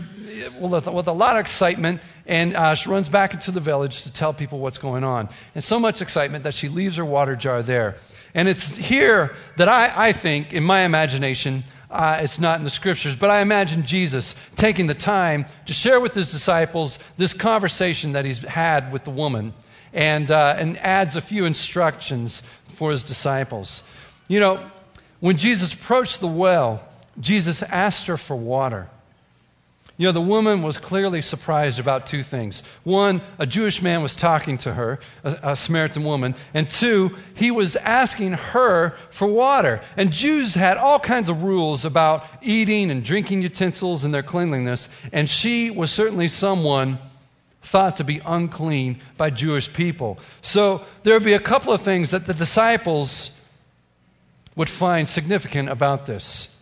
with 0.59 1.07
a 1.07 1.11
lot 1.11 1.35
of 1.35 1.41
excitement. 1.41 2.01
And 2.25 2.55
uh, 2.55 2.75
she 2.75 2.89
runs 2.89 3.07
back 3.07 3.33
into 3.33 3.51
the 3.51 3.59
village 3.59 4.03
to 4.03 4.11
tell 4.11 4.33
people 4.33 4.59
what's 4.59 4.77
going 4.77 5.03
on. 5.03 5.29
And 5.55 5.63
so 5.63 5.79
much 5.79 6.01
excitement 6.01 6.43
that 6.43 6.53
she 6.53 6.67
leaves 6.67 6.97
her 6.97 7.05
water 7.05 7.35
jar 7.35 7.61
there. 7.61 7.95
And 8.33 8.49
it's 8.49 8.75
here 8.75 9.33
that 9.55 9.69
I, 9.69 10.09
I 10.09 10.11
think, 10.11 10.53
in 10.53 10.63
my 10.63 10.81
imagination, 10.81 11.63
uh, 11.89 12.19
it's 12.21 12.37
not 12.37 12.57
in 12.57 12.65
the 12.65 12.69
scriptures, 12.69 13.15
but 13.15 13.29
I 13.29 13.41
imagine 13.41 13.85
Jesus 13.85 14.35
taking 14.57 14.87
the 14.87 14.93
time 14.93 15.45
to 15.67 15.73
share 15.73 16.01
with 16.01 16.13
his 16.13 16.29
disciples 16.29 16.99
this 17.15 17.33
conversation 17.33 18.11
that 18.11 18.25
he's 18.25 18.39
had 18.39 18.91
with 18.91 19.05
the 19.05 19.09
woman 19.09 19.53
and, 19.93 20.29
uh, 20.31 20.55
and 20.57 20.77
adds 20.77 21.15
a 21.15 21.21
few 21.21 21.45
instructions 21.45 22.43
for 22.67 22.91
his 22.91 23.03
disciples. 23.03 23.83
You 24.27 24.39
know, 24.39 24.69
when 25.19 25.37
Jesus 25.37 25.73
approached 25.73 26.19
the 26.19 26.27
well, 26.27 26.87
Jesus 27.19 27.63
asked 27.63 28.07
her 28.07 28.17
for 28.17 28.35
water. 28.35 28.89
You 29.99 30.05
know, 30.05 30.11
the 30.11 30.21
woman 30.21 30.61
was 30.61 30.77
clearly 30.77 31.23
surprised 31.23 31.79
about 31.79 32.05
two 32.05 32.21
things. 32.21 32.61
One, 32.83 33.19
a 33.39 33.47
Jewish 33.47 33.81
man 33.81 34.03
was 34.03 34.15
talking 34.15 34.59
to 34.59 34.73
her, 34.75 34.99
a, 35.23 35.39
a, 35.41 35.55
Samaritan 35.55 36.03
woman. 36.03 36.35
And 36.53 36.69
two, 36.69 37.15
he 37.33 37.49
was 37.49 37.75
asking 37.77 38.33
her 38.33 38.91
for 39.09 39.27
water. 39.27 39.81
And 39.95 40.11
Jews 40.11 40.53
had 40.53 40.77
all 40.77 40.99
kinds 40.99 41.29
of 41.29 41.41
rules 41.41 41.83
about 41.83 42.27
eating 42.43 42.91
and 42.91 43.03
drinking 43.03 43.41
utensils 43.41 44.03
and 44.03 44.13
their 44.13 44.21
cleanliness. 44.21 44.87
And 45.11 45.27
she 45.27 45.71
was 45.71 45.91
certainly 45.91 46.27
someone 46.27 46.99
thought 47.67 47.97
to 47.97 48.03
be 48.03 48.21
unclean 48.25 48.99
by 49.17 49.29
Jewish 49.29 49.71
people. 49.71 50.17
So 50.41 50.85
there 51.03 51.13
would 51.13 51.25
be 51.25 51.33
a 51.33 51.39
couple 51.39 51.73
of 51.73 51.81
things 51.81 52.11
that 52.11 52.25
the 52.25 52.33
disciples 52.33 53.37
would 54.55 54.69
find 54.69 55.07
significant 55.07 55.69
about 55.69 56.05
this. 56.05 56.55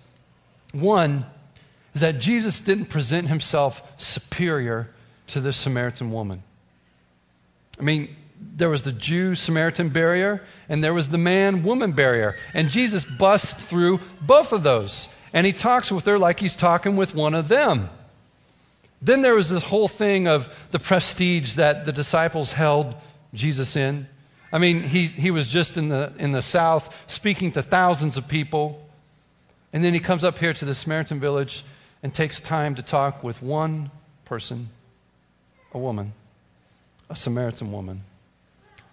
One 0.73 1.25
is 1.93 2.01
that 2.01 2.19
Jesus 2.19 2.59
didn't 2.59 2.87
present 2.87 3.29
himself 3.29 3.93
superior 4.01 4.89
to 5.27 5.39
this 5.39 5.57
Samaritan 5.57 6.11
woman. 6.11 6.43
I 7.79 7.83
mean, 7.83 8.15
there 8.39 8.69
was 8.69 8.83
the 8.83 8.91
Jew 8.91 9.35
Samaritan 9.35 9.89
barrier, 9.89 10.43
and 10.67 10.83
there 10.83 10.93
was 10.93 11.09
the 11.09 11.17
man 11.17 11.63
woman 11.63 11.93
barrier. 11.93 12.35
And 12.53 12.69
Jesus 12.69 13.05
busts 13.05 13.53
through 13.53 14.01
both 14.21 14.51
of 14.51 14.63
those. 14.63 15.07
And 15.33 15.45
he 15.45 15.53
talks 15.53 15.91
with 15.91 16.05
her 16.05 16.17
like 16.19 16.39
he's 16.39 16.55
talking 16.55 16.95
with 16.95 17.15
one 17.15 17.33
of 17.33 17.47
them. 17.47 17.89
Then 19.05 19.21
there 19.21 19.35
was 19.35 19.51
this 19.51 19.61
whole 19.61 19.87
thing 19.87 20.27
of 20.27 20.49
the 20.71 20.79
prestige 20.79 21.55
that 21.55 21.85
the 21.85 21.91
disciples 21.91 22.51
held 22.51 22.95
Jesus 23.35 23.75
in. 23.75 24.07
I 24.51 24.57
mean, 24.57 24.81
he, 24.81 25.05
he 25.05 25.29
was 25.29 25.47
just 25.47 25.77
in 25.77 25.89
the, 25.89 26.11
in 26.17 26.31
the 26.31 26.41
south 26.41 27.03
speaking 27.05 27.51
to 27.51 27.61
thousands 27.61 28.17
of 28.17 28.27
people. 28.27 28.83
And 29.71 29.83
then 29.83 29.93
he 29.93 29.99
comes 29.99 30.23
up 30.23 30.39
here 30.39 30.53
to 30.53 30.65
the 30.65 30.73
Samaritan 30.73 31.19
village 31.19 31.63
and 32.01 32.15
takes 32.15 32.41
time 32.41 32.73
to 32.75 32.81
talk 32.81 33.23
with 33.23 33.43
one 33.43 33.91
person, 34.25 34.69
a 35.71 35.77
woman, 35.77 36.13
a 37.07 37.15
Samaritan 37.15 37.71
woman. 37.71 38.01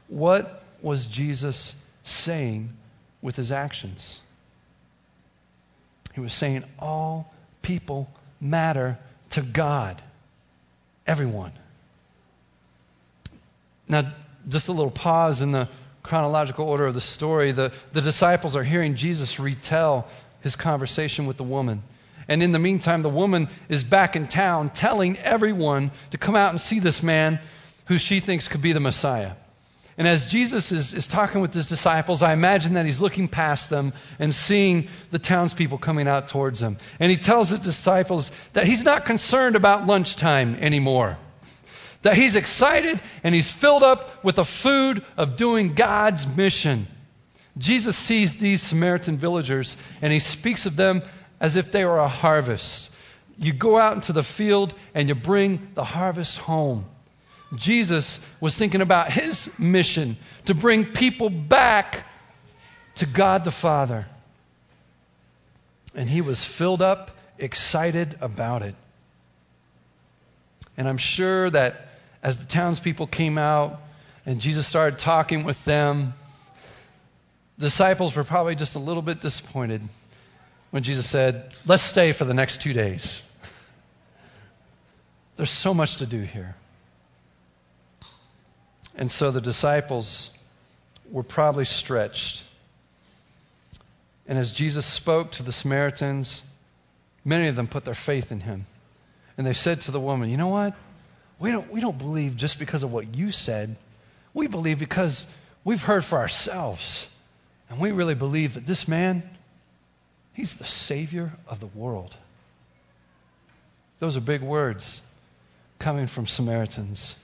What 0.09 0.63
was 0.83 1.07
Jesus 1.07 1.75
saying 2.05 2.69
with 3.23 3.37
his 3.37 3.51
actions? 3.51 4.21
He 6.13 6.21
was 6.21 6.35
saying, 6.35 6.65
All 6.79 7.33
people 7.63 8.11
matter 8.43 8.99
to 9.33 9.43
God. 9.43 10.03
Everyone. 11.07 11.53
Now, 13.89 14.13
just 14.49 14.69
a 14.69 14.73
little 14.73 14.91
pause 14.91 15.43
in 15.43 15.53
the 15.53 15.69
chronological 16.03 16.69
order 16.69 16.87
of 16.87 16.95
the 16.95 17.01
story. 17.01 17.53
The, 17.53 17.73
the 17.93 18.01
disciples 18.01 18.57
are 18.57 18.65
hearing 18.65 18.95
Jesus 18.95 19.39
retell 19.39 20.09
his 20.41 20.57
conversation 20.57 21.27
with 21.27 21.37
the 21.37 21.45
woman. 21.45 21.83
And 22.29 22.43
in 22.43 22.53
the 22.53 22.59
meantime, 22.59 23.03
the 23.03 23.09
woman 23.09 23.49
is 23.69 23.85
back 23.85 24.17
in 24.17 24.29
town 24.29 24.71
telling 24.71 25.19
everyone 25.19 25.91
to 26.11 26.19
come 26.19 26.37
out 26.37 26.51
and 26.51 26.61
see 26.61 26.79
this 26.79 27.03
man 27.03 27.41
who 27.87 27.99
she 27.99 28.21
thinks 28.21 28.49
could 28.49 28.63
be 28.63 28.73
the 28.73 28.81
Messiah. 28.81 29.33
And 29.99 30.09
as 30.09 30.27
Jesus 30.27 30.73
is, 30.73 30.95
is 30.95 31.07
talking 31.07 31.41
with 31.41 31.53
his 31.53 31.69
disciples, 31.69 32.23
I 32.23 32.33
imagine 32.33 32.75
that 32.75 32.87
he's 32.87 33.01
looking 33.01 33.29
past 33.29 33.69
them 33.69 33.93
and 34.19 34.35
seeing 34.35 34.89
the 35.11 35.19
townspeople 35.19 35.79
coming 35.79 36.09
out 36.09 36.29
towards 36.29 36.63
him. 36.63 36.79
And 36.99 37.11
he 37.11 37.19
tells 37.19 37.51
his 37.51 37.59
disciples 37.59 38.31
that 38.55 38.67
he's 38.67 38.85
not 38.85 39.05
concerned 39.05 39.55
about 39.55 39.87
lunchtime 39.87 40.55
anymore, 40.57 41.19
that 42.03 42.17
he's 42.17 42.37
excited 42.37 43.03
and 43.23 43.35
he's 43.35 43.53
filled 43.53 43.83
up 43.83 44.25
with 44.25 44.37
the 44.37 44.45
food 44.45 45.05
of 45.19 45.37
doing 45.37 45.75
God's 45.75 46.27
mission. 46.27 46.87
Jesus 47.59 47.97
sees 47.97 48.37
these 48.37 48.63
Samaritan 48.63 49.19
villagers 49.19 49.77
and 50.01 50.11
he 50.11 50.21
speaks 50.21 50.65
of 50.65 50.77
them 50.77 51.03
as 51.39 51.57
if 51.57 51.71
they 51.71 51.85
were 51.85 51.99
a 51.99 52.09
harvest. 52.09 52.91
You 53.37 53.53
go 53.53 53.79
out 53.79 53.95
into 53.95 54.15
the 54.15 54.23
field 54.23 54.73
and 54.95 55.09
you 55.09 55.15
bring 55.15 55.69
the 55.75 55.85
harvest 55.85 56.39
home. 56.39 56.87
Jesus 57.55 58.19
was 58.41 58.55
thinking 58.55 58.81
about 58.81 59.13
his 59.13 59.51
mission 59.59 60.17
to 60.47 60.55
bring 60.55 60.87
people 60.87 61.29
back 61.29 62.07
to 62.97 63.07
God 63.07 63.45
the 63.45 63.51
Father. 63.51 64.07
And 65.95 66.09
he 66.09 66.21
was 66.21 66.45
filled 66.45 66.81
up, 66.81 67.11
excited 67.39 68.17
about 68.21 68.63
it. 68.63 68.75
And 70.77 70.89
I'm 70.89 70.97
sure 70.97 71.51
that 71.51 71.89
as 72.23 72.39
the 72.39 72.47
townspeople 72.47 73.09
came 73.09 73.37
out 73.37 73.81
and 74.25 74.41
Jesus 74.41 74.67
started 74.67 74.99
talking 74.99 75.45
with 75.45 75.63
them, 75.65 76.15
the 77.59 77.67
disciples 77.67 78.17
were 78.17 78.25
probably 78.25 78.55
just 78.55 78.75
a 78.75 78.79
little 78.79 79.03
bit 79.03 79.21
disappointed 79.21 79.83
when 80.71 80.83
Jesus 80.83 81.09
said, 81.09 81.53
Let's 81.67 81.83
stay 81.83 82.13
for 82.13 82.25
the 82.25 82.33
next 82.33 82.63
two 82.63 82.73
days. 82.73 83.23
There's 85.37 85.51
so 85.51 85.75
much 85.75 85.97
to 85.97 86.07
do 86.07 86.21
here. 86.21 86.57
And 89.03 89.11
so 89.11 89.33
the 89.33 89.41
disciples 89.41 90.31
were 91.11 91.25
probably 91.25 91.65
stretched. 91.65 92.45
And 94.29 94.39
as 94.39 94.53
Jesus 94.53 94.87
spoke 94.87 95.33
to 95.33 95.43
the 95.43 95.51
Samaritans, 95.51 96.43
many 97.25 97.49
of 97.49 97.57
them 97.57 97.67
put 97.67 97.85
their 97.85 97.97
faith 97.97 98.31
in 98.31 98.43
him. 98.43 98.67
And 99.37 99.45
they 99.45 99.55
said 99.55 99.81
to 99.81 99.91
the 99.91 99.99
woman, 99.99 100.31
You 100.31 100.37
know 100.37 100.47
what? 100.47 100.77
We 101.41 101.51
don't, 101.51 101.69
we 101.69 101.81
don't 101.81 101.99
believe 101.99 102.37
just 102.37 102.61
because 102.61 102.85
of 102.85 102.93
what 102.93 103.17
you 103.17 103.33
said. 103.33 103.75
We 104.35 104.47
believe 104.47 104.79
because 104.79 105.27
we've 105.65 105.83
heard 105.83 106.05
for 106.05 106.19
ourselves. 106.19 107.13
And 107.69 107.81
we 107.81 107.91
really 107.91 108.15
believe 108.15 108.55
that 108.55 108.67
this 108.67 108.87
man, 108.87 109.29
he's 110.33 110.55
the 110.55 110.65
Savior 110.65 111.33
of 111.49 111.59
the 111.59 111.67
world. 111.67 112.15
Those 113.99 114.17
are 114.17 114.21
big 114.21 114.43
words 114.43 115.03
coming 115.81 116.07
from 116.07 116.29
Samaritans. 116.29 117.17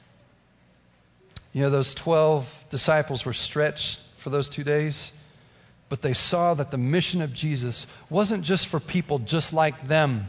You 1.53 1.63
know, 1.63 1.71
those 1.71 1.95
12 1.95 2.67
disciples 2.71 3.25
were 3.25 3.33
stretched 3.33 4.01
for 4.17 4.31
those 4.31 4.49
two 4.49 4.65
days, 4.65 5.13
but 5.89 6.03
they 6.03 6.13
saw 6.13 6.55
that 6.55 6.71
the 6.71 6.79
mission 6.79 7.23
of 7.23 7.33
Jesus 7.33 7.87
wasn't 8.11 8.45
just 8.45 8.67
for 8.67 8.81
people 8.81 9.19
just 9.19 9.53
like 9.53 9.89
them. 9.89 10.29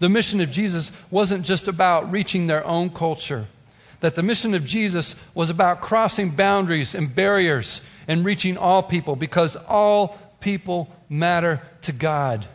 The 0.00 0.08
mission 0.08 0.40
of 0.40 0.50
Jesus 0.50 0.92
wasn't 1.10 1.44
just 1.44 1.68
about 1.68 2.10
reaching 2.10 2.46
their 2.46 2.66
own 2.66 2.90
culture, 2.90 3.46
that 4.00 4.14
the 4.14 4.22
mission 4.22 4.54
of 4.54 4.64
Jesus 4.64 5.14
was 5.34 5.50
about 5.50 5.80
crossing 5.80 6.30
boundaries 6.30 6.94
and 6.94 7.14
barriers 7.14 7.80
and 8.06 8.24
reaching 8.24 8.56
all 8.56 8.82
people 8.82 9.16
because 9.16 9.56
all 9.56 10.18
people 10.40 10.88
matter 11.08 11.60
to 11.82 11.92
God. 11.92 12.46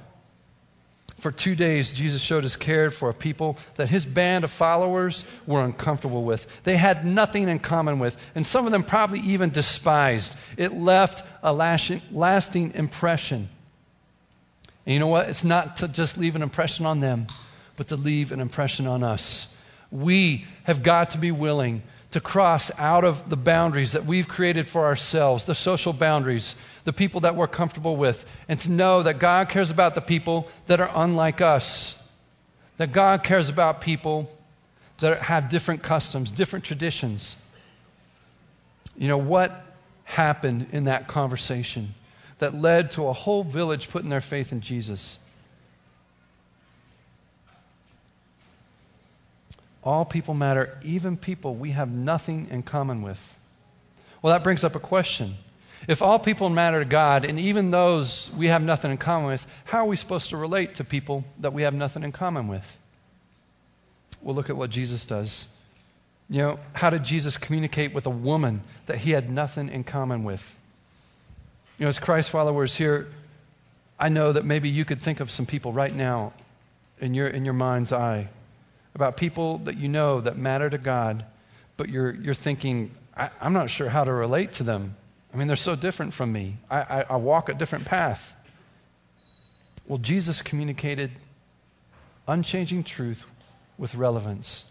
For 1.24 1.32
two 1.32 1.56
days, 1.56 1.94
Jesus 1.94 2.22
showed 2.22 2.44
his 2.44 2.58
care 2.58 2.92
for 2.92 3.10
a 3.10 3.13
people 3.13 3.58
that 3.75 3.88
his 3.88 4.06
band 4.06 4.44
of 4.44 4.51
followers 4.51 5.24
were 5.48 5.63
uncomfortable 5.63 6.25
with. 6.25 6.46
They 6.65 6.75
had 6.75 7.06
nothing 7.06 7.48
in 7.48 7.60
common 7.60 7.98
with, 8.00 8.18
and 8.36 8.46
some 8.46 8.65
of 8.65 8.74
them 8.74 8.84
probably 8.84 9.22
even 9.22 9.50
despised. 9.50 10.36
It 10.58 10.74
left 10.74 11.25
a 11.42 11.53
lasting 11.53 12.72
impression. 12.75 13.48
And 14.86 14.94
you 14.94 15.00
know 15.00 15.08
what? 15.08 15.30
It's 15.30 15.46
not 15.46 15.77
to 15.77 15.88
just 15.88 16.18
leave 16.18 16.36
an 16.36 16.42
impression 16.42 16.86
on 16.86 17.00
them, 17.00 17.27
but 17.77 17.88
to 17.88 17.96
leave 17.96 18.34
an 18.34 18.42
impression 18.42 18.86
on 18.86 19.01
us. 19.01 19.48
We 19.92 20.46
have 20.65 20.84
got 20.84 21.12
to 21.12 21.18
be 21.18 21.32
willing 21.32 21.84
to 22.13 22.22
cross 22.22 22.70
out 22.77 23.03
of 23.03 23.27
the 23.32 23.36
boundaries 23.36 23.93
that 23.93 24.05
we've 24.05 24.27
created 24.27 24.70
for 24.70 24.86
ourselves, 24.86 25.46
the 25.46 25.55
social 25.55 25.91
boundaries, 25.91 26.53
the 26.84 26.93
people 26.93 27.22
that 27.22 27.36
we're 27.36 27.48
comfortable 27.48 27.98
with, 27.98 28.24
and 28.48 28.60
to 28.60 28.72
know 28.72 29.01
that 29.01 29.17
God 29.17 29.50
cares 29.50 29.72
about 29.72 29.96
the 29.96 30.01
people 30.01 30.48
that 30.67 30.79
are 30.79 30.91
unlike 30.93 31.41
us, 31.41 32.00
that 32.77 32.91
God 32.91 33.24
cares 33.24 33.50
about 33.50 33.82
people 33.82 34.32
that 35.00 35.24
have 35.24 35.50
different 35.50 35.82
customs, 35.82 36.32
different 36.32 36.63
traditions. 36.63 37.36
You 38.96 39.08
know, 39.08 39.17
what 39.17 39.65
happened 40.03 40.67
in 40.72 40.84
that 40.84 41.08
conversation 41.08 41.96
that 42.38 42.53
led 42.53 42.91
to 42.91 43.08
a 43.08 43.13
whole 43.13 43.43
village 43.43 43.89
putting 43.89 44.12
their 44.12 44.22
faith 44.22 44.51
in 44.51 44.62
Jesus? 44.62 45.17
All 49.84 50.06
people 50.06 50.34
matter, 50.34 50.78
even 50.84 51.18
people 51.18 51.56
we 51.56 51.72
have 51.72 51.94
nothing 51.94 52.48
in 52.50 52.63
common 52.63 53.02
with. 53.02 53.38
Well, 54.22 54.34
that 54.34 54.44
brings 54.44 54.63
up 54.63 54.75
a 54.75 54.80
question. 54.80 55.36
If 55.88 56.02
all 56.02 56.18
people 56.18 56.50
matter 56.50 56.80
to 56.80 56.86
God, 56.86 57.25
and 57.25 57.38
even 57.38 57.72
those 57.72 58.32
we 58.38 58.48
have 58.48 58.62
nothing 58.62 58.92
in 58.92 58.98
common 58.98 59.28
with, 59.28 59.46
how 59.66 59.80
are 59.80 59.86
we 59.86 59.98
supposed 59.98 60.30
to 60.30 60.38
relate 60.38 60.75
to 60.75 60.86
people 60.86 61.25
that 61.40 61.52
we 61.52 61.63
have 61.63 61.74
nothing 61.74 62.04
in 62.04 62.13
common 62.13 62.48
with? 62.48 62.78
Well, 64.22 64.34
look 64.34 64.50
at 64.50 64.56
what 64.56 64.70
Jesus 64.70 65.06
does. 65.06 65.48
You 66.30 66.38
know, 66.38 66.60
how 66.72 66.90
did 66.90 67.04
Jesus 67.04 67.36
communicate 67.36 67.94
with 67.94 68.06
a 68.06 68.10
woman 68.10 68.62
that 68.86 69.00
he 69.00 69.12
had 69.12 69.30
nothing 69.30 69.68
in 69.68 69.84
common 69.84 70.24
with? 70.24 70.58
You 71.78 71.84
know, 71.84 71.90
as 71.90 72.00
Christ 72.00 72.30
followers 72.30 72.78
here, 72.78 73.08
I 74.00 74.08
know 74.08 74.32
that 74.32 74.46
maybe 74.46 74.70
you 74.70 74.86
could 74.86 75.02
think 75.02 75.20
of 75.20 75.30
some 75.30 75.46
people 75.46 75.74
right 75.74 75.94
now 75.94 76.32
in 77.02 77.13
your, 77.13 77.28
in 77.28 77.44
your 77.44 77.54
mind's 77.54 77.92
eye 77.92 78.30
about 78.95 79.17
people 79.17 79.57
that 79.59 79.77
you 79.77 79.88
know 79.88 80.21
that 80.21 80.38
matter 80.38 80.69
to 80.69 80.77
God, 80.77 81.25
but 81.77 81.89
you're, 81.89 82.13
you're 82.13 82.33
thinking, 82.33 82.91
I, 83.15 83.29
am 83.41 83.53
not 83.53 83.69
sure 83.69 83.89
how 83.89 84.03
to 84.03 84.13
relate 84.13 84.53
to 84.53 84.63
them. 84.63 84.95
I 85.33 85.38
mean, 85.38 85.47
they're 85.47 85.55
so 85.55 85.75
different 85.75 86.13
from 86.13 86.31
me. 86.31 86.57
I, 86.69 86.81
I, 86.81 87.05
I 87.09 87.15
walk 87.15 87.50
a 87.50 87.53
different 87.53 87.85
path. 87.85 88.35
Well, 89.88 89.97
Jesus 89.97 90.41
communicated 90.41 91.12
unchanging 92.27 92.83
truth 92.83 93.25
with 93.77 93.95
relevance. 93.95 94.65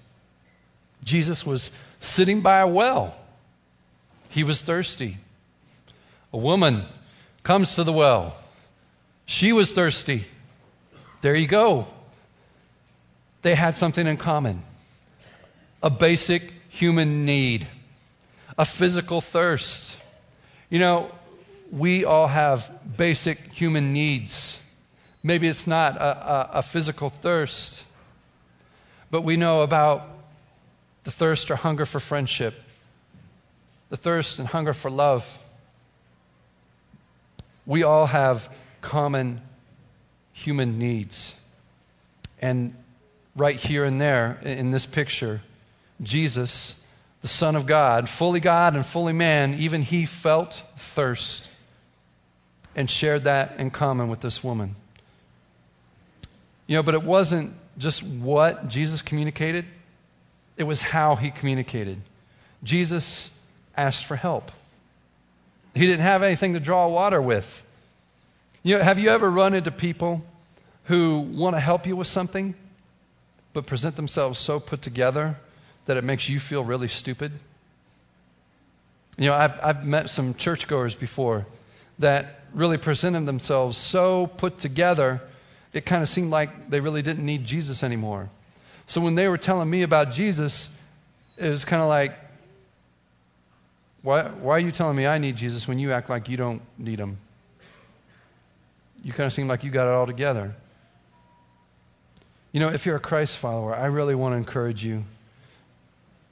Jesus 1.02 1.44
was 1.44 1.72
sitting 2.00 2.40
by 2.40 2.60
a 2.60 2.66
well. 2.66 3.16
He 4.28 4.44
was 4.44 4.62
thirsty. 4.62 5.18
A 6.32 6.38
woman 6.38 6.84
comes 7.42 7.74
to 7.74 7.84
the 7.84 7.92
well. 7.92 8.36
She 9.26 9.52
was 9.52 9.72
thirsty. 9.72 10.26
There 11.20 11.34
you 11.34 11.46
go 11.46 11.88
they 13.42 13.54
had 13.54 13.76
something 13.76 14.06
in 14.06 14.16
common 14.16 14.62
a 15.82 15.90
basic 15.90 16.52
human 16.68 17.24
need, 17.24 17.66
a 18.56 18.64
physical 18.64 19.20
thirst. 19.20 19.98
You 20.70 20.78
know, 20.78 21.10
we 21.72 22.04
all 22.04 22.28
have 22.28 22.70
basic 22.96 23.52
human 23.52 23.92
needs. 23.92 24.60
Maybe 25.24 25.48
it's 25.48 25.66
not 25.66 25.96
a, 25.96 26.02
a, 26.02 26.50
a 26.58 26.62
physical 26.62 27.10
thirst, 27.10 27.84
but 29.10 29.22
we 29.22 29.36
know 29.36 29.62
about 29.62 30.08
the 31.02 31.10
thirst 31.10 31.50
or 31.50 31.56
hunger 31.56 31.84
for 31.84 31.98
friendship, 31.98 32.54
the 33.90 33.96
thirst 33.96 34.38
and 34.38 34.46
hunger 34.46 34.72
for 34.72 34.90
love. 34.90 35.38
We 37.66 37.82
all 37.82 38.06
have 38.06 38.48
common 38.82 39.40
human 40.32 40.78
needs. 40.78 41.34
And 42.40 42.74
right 43.36 43.56
here 43.56 43.84
and 43.84 44.00
there 44.00 44.38
in 44.42 44.70
this 44.70 44.86
picture. 44.86 45.40
Jesus, 46.02 46.74
the 47.22 47.28
Son 47.28 47.56
of 47.56 47.66
God, 47.66 48.08
fully 48.08 48.40
God 48.40 48.74
and 48.74 48.84
fully 48.84 49.12
man, 49.12 49.54
even 49.54 49.82
he 49.82 50.06
felt 50.06 50.64
thirst 50.76 51.48
and 52.74 52.90
shared 52.90 53.24
that 53.24 53.58
in 53.58 53.70
common 53.70 54.08
with 54.08 54.20
this 54.20 54.42
woman. 54.42 54.74
You 56.66 56.76
know, 56.76 56.82
but 56.82 56.94
it 56.94 57.02
wasn't 57.02 57.54
just 57.78 58.02
what 58.02 58.68
Jesus 58.68 59.02
communicated, 59.02 59.64
it 60.56 60.64
was 60.64 60.82
how 60.82 61.16
he 61.16 61.30
communicated. 61.30 62.00
Jesus 62.62 63.30
asked 63.76 64.04
for 64.04 64.16
help. 64.16 64.52
He 65.74 65.86
didn't 65.86 66.02
have 66.02 66.22
anything 66.22 66.52
to 66.52 66.60
draw 66.60 66.86
water 66.86 67.20
with. 67.20 67.64
You 68.62 68.78
know, 68.78 68.84
have 68.84 68.98
you 68.98 69.08
ever 69.08 69.30
run 69.30 69.54
into 69.54 69.70
people 69.70 70.22
who 70.84 71.20
want 71.20 71.56
to 71.56 71.60
help 71.60 71.86
you 71.86 71.96
with 71.96 72.06
something, 72.06 72.54
but 73.52 73.66
present 73.66 73.96
themselves 73.96 74.38
so 74.38 74.58
put 74.58 74.82
together 74.82 75.36
that 75.86 75.96
it 75.96 76.04
makes 76.04 76.28
you 76.28 76.40
feel 76.40 76.64
really 76.64 76.88
stupid. 76.88 77.32
You 79.18 79.28
know, 79.28 79.34
I've, 79.34 79.58
I've 79.62 79.84
met 79.84 80.10
some 80.10 80.34
churchgoers 80.34 80.94
before 80.94 81.46
that 81.98 82.40
really 82.54 82.78
presented 82.78 83.26
themselves 83.26 83.76
so 83.76 84.26
put 84.26 84.58
together, 84.58 85.20
it 85.72 85.84
kind 85.84 86.02
of 86.02 86.08
seemed 86.08 86.30
like 86.30 86.70
they 86.70 86.80
really 86.80 87.02
didn't 87.02 87.24
need 87.24 87.44
Jesus 87.44 87.82
anymore. 87.82 88.30
So 88.86 89.00
when 89.00 89.14
they 89.14 89.28
were 89.28 89.38
telling 89.38 89.70
me 89.70 89.82
about 89.82 90.12
Jesus, 90.12 90.76
it 91.36 91.48
was 91.48 91.64
kind 91.64 91.82
of 91.82 91.88
like, 91.88 92.14
why, 94.02 94.24
why 94.24 94.56
are 94.56 94.58
you 94.58 94.72
telling 94.72 94.96
me 94.96 95.06
I 95.06 95.18
need 95.18 95.36
Jesus 95.36 95.68
when 95.68 95.78
you 95.78 95.92
act 95.92 96.10
like 96.10 96.28
you 96.28 96.36
don't 96.36 96.60
need 96.76 96.98
him? 96.98 97.18
You 99.04 99.12
kind 99.12 99.26
of 99.26 99.32
seem 99.32 99.48
like 99.48 99.64
you 99.64 99.70
got 99.70 99.86
it 99.86 99.94
all 99.94 100.06
together. 100.06 100.54
You 102.52 102.60
know, 102.60 102.68
if 102.68 102.84
you're 102.84 102.96
a 102.96 103.00
Christ 103.00 103.38
follower, 103.38 103.74
I 103.74 103.86
really 103.86 104.14
want 104.14 104.34
to 104.34 104.36
encourage 104.36 104.84
you. 104.84 105.04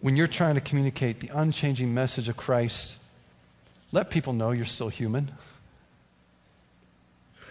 When 0.01 0.17
you're 0.17 0.27
trying 0.27 0.55
to 0.55 0.61
communicate 0.61 1.21
the 1.21 1.31
unchanging 1.33 1.95
message 1.95 2.29
of 2.29 2.37
Christ, 2.37 2.99
let 3.91 4.11
people 4.11 4.35
know 4.35 4.51
you're 4.51 4.67
still 4.67 4.91
human. 4.91 5.33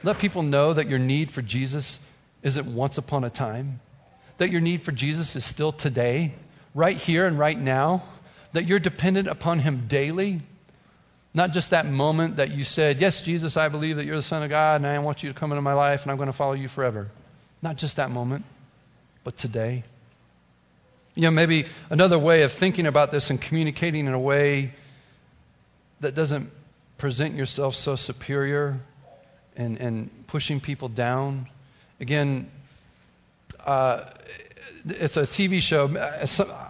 Let 0.03 0.19
people 0.19 0.43
know 0.43 0.73
that 0.73 0.88
your 0.88 0.99
need 0.99 1.32
for 1.32 1.41
Jesus 1.41 1.99
isn't 2.43 2.67
once 2.67 2.97
upon 2.97 3.23
a 3.23 3.29
time, 3.29 3.79
that 4.38 4.51
your 4.51 4.62
need 4.62 4.84
for 4.84 4.91
Jesus 4.91 5.36
is 5.36 5.43
still 5.43 5.71
today, 5.71 6.34
right 6.75 6.95
here 6.95 7.25
and 7.25 7.38
right 7.39 7.60
now, 7.60 8.03
that 8.53 8.65
you're 8.65 8.79
dependent 8.79 9.27
upon 9.27 9.60
Him 9.60 9.88
daily. 9.88 10.41
Not 11.34 11.51
just 11.51 11.71
that 11.71 11.88
moment 11.88 12.38
that 12.38 12.51
you 12.51 12.63
said, 12.63 13.01
Yes, 13.01 13.21
Jesus, 13.21 13.58
I 13.58 13.67
believe 13.67 13.97
that 13.97 14.05
you're 14.05 14.15
the 14.15 14.21
Son 14.21 14.43
of 14.43 14.49
God, 14.49 14.75
and 14.75 14.88
I 14.88 14.97
want 14.99 15.23
you 15.23 15.29
to 15.29 15.36
come 15.36 15.51
into 15.51 15.62
my 15.62 15.73
life, 15.73 16.03
and 16.03 16.12
I'm 16.12 16.17
going 16.17 16.27
to 16.27 16.34
follow 16.34 16.53
you 16.53 16.67
forever. 16.67 17.10
Not 17.62 17.75
just 17.75 17.95
that 17.95 18.12
moment 18.12 18.45
but 19.23 19.38
today. 19.38 19.84
You 21.15 21.23
know, 21.23 21.32
maybe 21.32 21.65
another 21.89 22.17
way 22.17 22.43
of 22.43 22.51
thinking 22.51 22.86
about 22.86 23.12
this 23.12 23.29
and 23.29 23.41
communicating 23.41 24.08
in 24.08 24.13
a 24.13 24.19
way 24.19 24.73
that 25.99 26.15
doesn't 26.15 26.51
present 26.97 27.36
yourself 27.36 27.75
so 27.75 27.95
superior 27.95 28.79
and, 29.55 29.77
and 29.77 30.10
pushing 30.27 30.60
people 30.60 30.88
down. 30.88 31.47
Again, 31.99 32.49
uh, 33.65 34.05
it's 34.86 35.17
a 35.17 35.23
TV 35.23 35.60
show. 35.62 35.88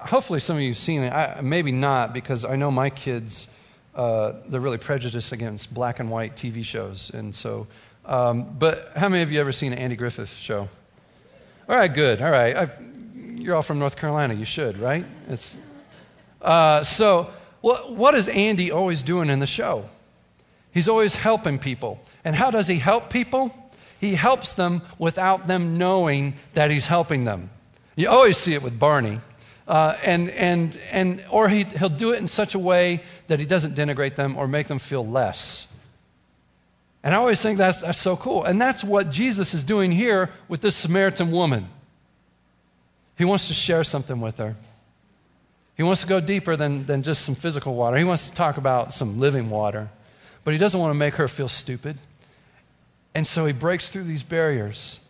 Hopefully, 0.08 0.40
some 0.40 0.56
of 0.56 0.62
you 0.62 0.70
have 0.70 0.78
seen 0.78 1.04
it. 1.04 1.14
I, 1.14 1.42
maybe 1.42 1.72
not, 1.72 2.14
because 2.14 2.46
I 2.46 2.56
know 2.56 2.72
my 2.72 2.90
kids, 2.90 3.48
uh, 3.94 4.34
they're 4.48 4.62
really 4.62 4.78
prejudiced 4.78 5.32
against 5.32 5.74
black 5.74 6.00
and 6.00 6.10
white 6.10 6.36
TV 6.36 6.64
shows. 6.64 7.12
And 7.14 7.36
so, 7.36 7.68
um, 8.06 8.56
but 8.58 8.94
how 8.96 9.10
many 9.10 9.22
of 9.22 9.32
you 9.32 9.40
ever 9.40 9.52
seen 9.52 9.74
an 9.74 9.80
Andy 9.80 9.96
Griffith 9.96 10.34
show? 10.34 10.70
All 11.70 11.76
right, 11.76 11.94
good. 11.94 12.20
All 12.20 12.32
right. 12.32 12.58
I, 12.58 12.70
you're 13.36 13.56
all 13.56 13.62
from 13.62 13.78
North 13.78 13.96
Carolina. 13.96 14.34
You 14.34 14.44
should, 14.44 14.80
right? 14.80 15.06
It's, 15.30 15.56
uh, 16.42 16.84
so, 16.84 17.30
what, 17.62 17.94
what 17.94 18.16
is 18.16 18.28
Andy 18.28 18.72
always 18.72 19.04
doing 19.04 19.30
in 19.30 19.38
the 19.38 19.46
show? 19.46 19.86
He's 20.74 20.90
always 20.90 21.16
helping 21.16 21.60
people. 21.60 22.02
And 22.26 22.36
how 22.36 22.50
does 22.50 22.68
he 22.68 22.80
help 22.80 23.12
people? 23.12 23.56
He 24.00 24.16
helps 24.16 24.54
them 24.54 24.82
without 24.98 25.46
them 25.46 25.78
knowing 25.78 26.34
that 26.56 26.72
he's 26.72 26.88
helping 26.88 27.26
them. 27.26 27.52
You 27.96 28.10
always 28.10 28.40
see 28.40 28.56
it 28.56 28.64
with 28.64 28.80
Barney. 28.80 29.20
Uh, 29.68 29.96
and, 30.04 30.32
and, 30.32 30.76
and, 30.92 31.24
or 31.30 31.50
he, 31.50 31.66
he'll 31.66 31.90
do 31.90 32.14
it 32.14 32.18
in 32.18 32.28
such 32.28 32.56
a 32.56 32.60
way 32.60 33.04
that 33.28 33.38
he 33.38 33.46
doesn't 33.46 33.76
denigrate 33.76 34.16
them 34.16 34.38
or 34.38 34.48
make 34.48 34.66
them 34.66 34.80
feel 34.80 35.06
less. 35.06 35.69
And 37.04 37.16
I 37.16 37.18
always 37.18 37.42
think 37.42 37.58
that's, 37.58 37.82
that's 37.82 37.98
so 37.98 38.18
cool. 38.18 38.44
And 38.44 38.60
that's 38.60 38.84
what 38.84 39.10
Jesus 39.10 39.54
is 39.54 39.64
doing 39.64 39.92
here 39.92 40.30
with 40.48 40.62
this 40.62 40.76
Samaritan 40.76 41.32
woman. 41.32 41.68
He 43.18 43.26
wants 43.26 43.48
to 43.48 43.54
share 43.54 43.84
something 43.84 44.20
with 44.22 44.38
her. 44.38 44.56
He 45.78 45.84
wants 45.84 46.02
to 46.02 46.08
go 46.08 46.20
deeper 46.20 46.58
than, 46.58 46.86
than 46.86 47.04
just 47.04 47.24
some 47.24 47.36
physical 47.36 47.74
water. 47.74 47.98
He 47.98 48.04
wants 48.04 48.28
to 48.28 48.34
talk 48.34 48.58
about 48.58 48.94
some 48.94 49.18
living 49.20 49.50
water. 49.50 49.90
But 50.44 50.52
he 50.52 50.58
doesn't 50.58 50.80
want 50.80 50.92
to 50.92 50.98
make 50.98 51.16
her 51.16 51.28
feel 51.28 51.48
stupid. 51.48 51.98
And 53.16 53.26
so 53.26 53.46
he 53.46 53.54
breaks 53.54 53.90
through 53.90 54.04
these 54.04 54.24
barriers. 54.24 55.06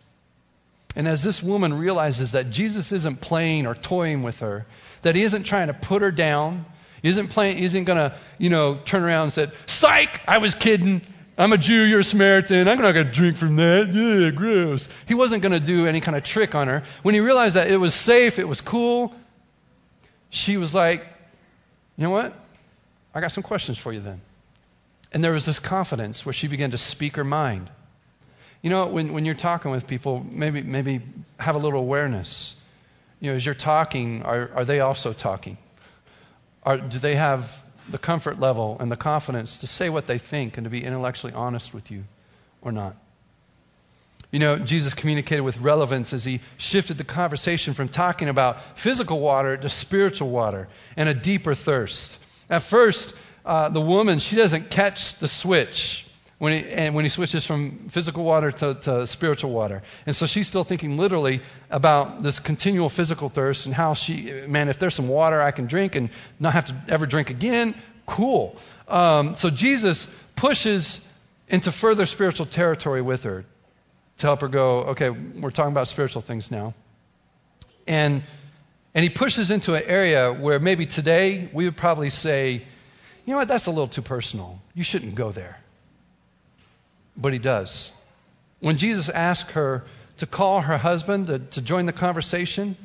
And 0.96 1.06
as 1.06 1.22
this 1.22 1.42
woman 1.42 1.74
realizes 1.74 2.32
that 2.32 2.50
Jesus 2.50 2.92
isn't 2.92 3.20
playing 3.20 3.66
or 3.66 3.74
toying 3.74 4.22
with 4.22 4.40
her, 4.40 4.66
that 5.02 5.14
he 5.14 5.22
isn't 5.22 5.44
trying 5.44 5.68
to 5.68 5.74
put 5.74 6.02
her 6.02 6.10
down, 6.10 6.66
he 7.02 7.08
isn't, 7.08 7.28
playing, 7.28 7.58
isn't 7.58 7.84
going 7.84 7.96
to, 7.96 8.16
you 8.38 8.50
know, 8.50 8.76
turn 8.84 9.02
around 9.02 9.24
and 9.24 9.32
say, 9.32 9.48
Psych, 9.66 10.20
I 10.28 10.38
was 10.38 10.54
kidding. 10.54 11.02
I'm 11.38 11.52
a 11.52 11.58
Jew, 11.58 11.82
you're 11.84 12.00
a 12.00 12.04
Samaritan. 12.04 12.68
I'm 12.68 12.80
not 12.80 12.92
going 12.92 13.06
to 13.06 13.12
drink 13.12 13.36
from 13.36 13.56
that. 13.56 13.92
Yeah, 13.92 14.30
gross. 14.30 14.88
He 15.08 15.14
wasn't 15.14 15.42
going 15.42 15.52
to 15.52 15.60
do 15.60 15.86
any 15.86 16.00
kind 16.00 16.16
of 16.16 16.22
trick 16.22 16.54
on 16.54 16.68
her. 16.68 16.82
When 17.02 17.14
he 17.14 17.20
realized 17.20 17.56
that 17.56 17.70
it 17.70 17.78
was 17.78 17.94
safe, 17.94 18.38
it 18.38 18.46
was 18.46 18.60
cool, 18.60 19.14
she 20.28 20.56
was 20.56 20.74
like, 20.74 21.06
You 21.96 22.04
know 22.04 22.10
what? 22.10 22.34
I 23.14 23.20
got 23.20 23.32
some 23.32 23.42
questions 23.42 23.78
for 23.78 23.92
you 23.92 24.00
then. 24.00 24.20
And 25.12 25.24
there 25.24 25.32
was 25.32 25.44
this 25.44 25.58
confidence 25.58 26.24
where 26.24 26.32
she 26.32 26.46
began 26.46 26.70
to 26.70 26.78
speak 26.78 27.16
her 27.16 27.24
mind. 27.24 27.70
You 28.62 28.70
know, 28.70 28.86
when, 28.86 29.12
when 29.12 29.24
you're 29.24 29.34
talking 29.34 29.70
with 29.70 29.86
people, 29.86 30.24
maybe, 30.30 30.62
maybe 30.62 31.00
have 31.38 31.56
a 31.56 31.58
little 31.58 31.80
awareness. 31.80 32.54
You 33.18 33.30
know, 33.30 33.36
as 33.36 33.44
you're 33.44 33.54
talking, 33.54 34.22
are, 34.22 34.50
are 34.54 34.64
they 34.64 34.80
also 34.80 35.12
talking? 35.12 35.56
Are, 36.62 36.76
do 36.76 36.98
they 36.98 37.14
have 37.16 37.62
the 37.90 37.98
comfort 37.98 38.40
level 38.40 38.76
and 38.80 38.90
the 38.90 38.96
confidence 38.96 39.56
to 39.58 39.66
say 39.66 39.88
what 39.88 40.06
they 40.06 40.18
think 40.18 40.56
and 40.56 40.64
to 40.64 40.70
be 40.70 40.84
intellectually 40.84 41.32
honest 41.32 41.74
with 41.74 41.90
you 41.90 42.04
or 42.62 42.72
not? 42.72 42.96
You 44.30 44.38
know, 44.38 44.58
Jesus 44.58 44.94
communicated 44.94 45.42
with 45.42 45.58
relevance 45.58 46.12
as 46.12 46.24
he 46.24 46.40
shifted 46.56 46.98
the 46.98 47.04
conversation 47.04 47.74
from 47.74 47.88
talking 47.88 48.28
about 48.28 48.78
physical 48.78 49.18
water 49.18 49.56
to 49.56 49.68
spiritual 49.68 50.30
water 50.30 50.68
and 50.96 51.08
a 51.08 51.14
deeper 51.14 51.54
thirst. 51.54 52.18
At 52.48 52.62
first, 52.62 53.14
uh, 53.44 53.68
the 53.70 53.80
woman, 53.80 54.18
she 54.20 54.36
doesn't 54.36 54.70
catch 54.70 55.16
the 55.16 55.28
switch 55.28 56.06
when 56.40 56.54
he, 56.54 56.70
and 56.70 56.94
when 56.94 57.04
he 57.04 57.10
switches 57.10 57.44
from 57.44 57.90
physical 57.90 58.24
water 58.24 58.50
to, 58.50 58.72
to 58.72 59.06
spiritual 59.06 59.50
water. 59.50 59.82
And 60.06 60.16
so 60.16 60.24
she's 60.24 60.48
still 60.48 60.64
thinking 60.64 60.96
literally 60.96 61.42
about 61.68 62.22
this 62.22 62.38
continual 62.38 62.88
physical 62.88 63.28
thirst 63.28 63.66
and 63.66 63.74
how 63.74 63.92
she, 63.92 64.32
man, 64.48 64.70
if 64.70 64.78
there's 64.78 64.94
some 64.94 65.06
water 65.06 65.42
I 65.42 65.50
can 65.50 65.66
drink 65.66 65.96
and 65.96 66.08
not 66.38 66.54
have 66.54 66.64
to 66.64 66.74
ever 66.88 67.04
drink 67.04 67.28
again, 67.28 67.74
cool. 68.06 68.56
Um, 68.88 69.34
so 69.34 69.50
Jesus 69.50 70.08
pushes 70.34 71.06
into 71.48 71.70
further 71.70 72.06
spiritual 72.06 72.46
territory 72.46 73.02
with 73.02 73.22
her 73.24 73.44
to 74.16 74.26
help 74.26 74.40
her 74.40 74.48
go, 74.48 74.78
okay, 74.84 75.10
we're 75.10 75.50
talking 75.50 75.72
about 75.72 75.88
spiritual 75.88 76.22
things 76.22 76.50
now. 76.50 76.72
And, 77.86 78.22
and 78.94 79.02
he 79.02 79.10
pushes 79.10 79.50
into 79.50 79.74
an 79.74 79.82
area 79.84 80.32
where 80.32 80.58
maybe 80.58 80.86
today 80.86 81.50
we 81.52 81.66
would 81.66 81.76
probably 81.76 82.08
say, 82.08 82.52
you 82.54 83.32
know 83.34 83.36
what, 83.36 83.48
that's 83.48 83.66
a 83.66 83.70
little 83.70 83.88
too 83.88 84.00
personal. 84.00 84.58
You 84.72 84.84
shouldn't 84.84 85.14
go 85.14 85.32
there 85.32 85.59
but 87.20 87.32
he 87.32 87.38
does. 87.38 87.90
When 88.60 88.76
Jesus 88.76 89.08
asked 89.08 89.52
her 89.52 89.84
to 90.16 90.26
call 90.26 90.62
her 90.62 90.78
husband 90.78 91.28
to, 91.28 91.38
to 91.38 91.62
join 91.62 91.86
the 91.86 91.92
conversation, 91.92 92.76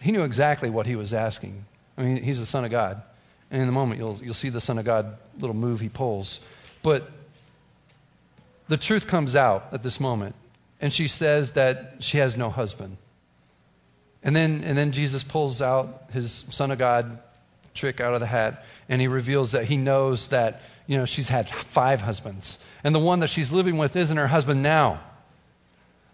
he 0.00 0.12
knew 0.12 0.22
exactly 0.22 0.70
what 0.70 0.86
he 0.86 0.96
was 0.96 1.12
asking. 1.12 1.64
I 1.96 2.02
mean, 2.02 2.22
he's 2.22 2.40
the 2.40 2.46
Son 2.46 2.64
of 2.64 2.70
God. 2.70 3.02
And 3.50 3.60
in 3.60 3.68
the 3.68 3.72
moment, 3.72 4.00
you'll, 4.00 4.18
you'll 4.22 4.34
see 4.34 4.48
the 4.48 4.60
Son 4.60 4.78
of 4.78 4.84
God 4.84 5.16
little 5.38 5.54
move 5.54 5.80
he 5.80 5.88
pulls. 5.88 6.40
But 6.82 7.10
the 8.68 8.76
truth 8.76 9.06
comes 9.06 9.36
out 9.36 9.68
at 9.72 9.82
this 9.82 10.00
moment. 10.00 10.34
And 10.80 10.92
she 10.92 11.06
says 11.06 11.52
that 11.52 11.96
she 12.00 12.18
has 12.18 12.36
no 12.36 12.50
husband. 12.50 12.96
And 14.24 14.34
then, 14.34 14.62
and 14.64 14.76
then 14.76 14.92
Jesus 14.92 15.22
pulls 15.22 15.62
out 15.62 16.04
his 16.12 16.44
Son 16.50 16.70
of 16.70 16.78
God 16.78 17.18
trick 17.74 18.00
out 18.00 18.14
of 18.14 18.20
the 18.20 18.26
hat 18.26 18.64
and 18.88 19.00
he 19.00 19.08
reveals 19.08 19.52
that 19.52 19.66
he 19.66 19.76
knows 19.76 20.28
that 20.28 20.60
you 20.86 20.96
know 20.96 21.04
she's 21.04 21.28
had 21.28 21.48
five 21.48 22.02
husbands. 22.02 22.58
And 22.84 22.94
the 22.94 22.98
one 23.00 23.20
that 23.20 23.28
she's 23.28 23.52
living 23.52 23.78
with 23.78 23.96
isn't 23.96 24.16
her 24.16 24.28
husband 24.28 24.62
now. 24.62 25.00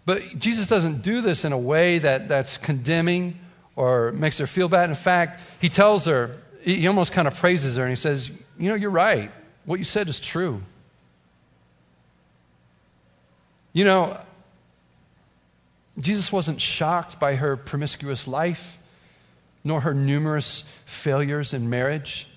But 0.05 0.39
jesus 0.39 0.67
doesn't 0.67 1.01
do 1.01 1.21
this 1.21 1.45
in 1.45 1.51
a 1.51 1.57
way 1.57 1.99
that, 1.99 2.27
that's 2.27 2.57
condemning 2.57 3.39
or 3.75 4.11
makes 4.11 4.37
her 4.37 4.47
feel 4.47 4.69
bad. 4.69 4.89
In 4.89 4.95
fact 4.95 5.41
he 5.59 5.69
tells 5.69 6.05
her 6.05 6.37
he 6.61 6.87
almost 6.87 7.11
kind 7.11 7.27
of 7.27 7.35
praises 7.35 7.75
her 7.75 7.83
and 7.83 7.91
he 7.91 7.95
says 7.95 8.29
you 8.57 8.69
know 8.69 8.75
you're 8.75 8.89
right. 8.89 9.31
What 9.65 9.79
you 9.79 9.85
said 9.85 10.07
is 10.07 10.19
true. 10.19 10.61
You 13.73 13.85
know 13.85 14.17
jesus 15.99 16.31
wasn't 16.31 16.61
shocked 16.61 17.19
by 17.19 17.35
her 17.35 17.57
promiscuous 17.57 18.27
life 18.27 18.78
nor 19.63 19.81
her 19.81 19.93
numerous 19.93 20.63
failures 20.85 21.53
in 21.53 21.69
marriage. 21.69 22.27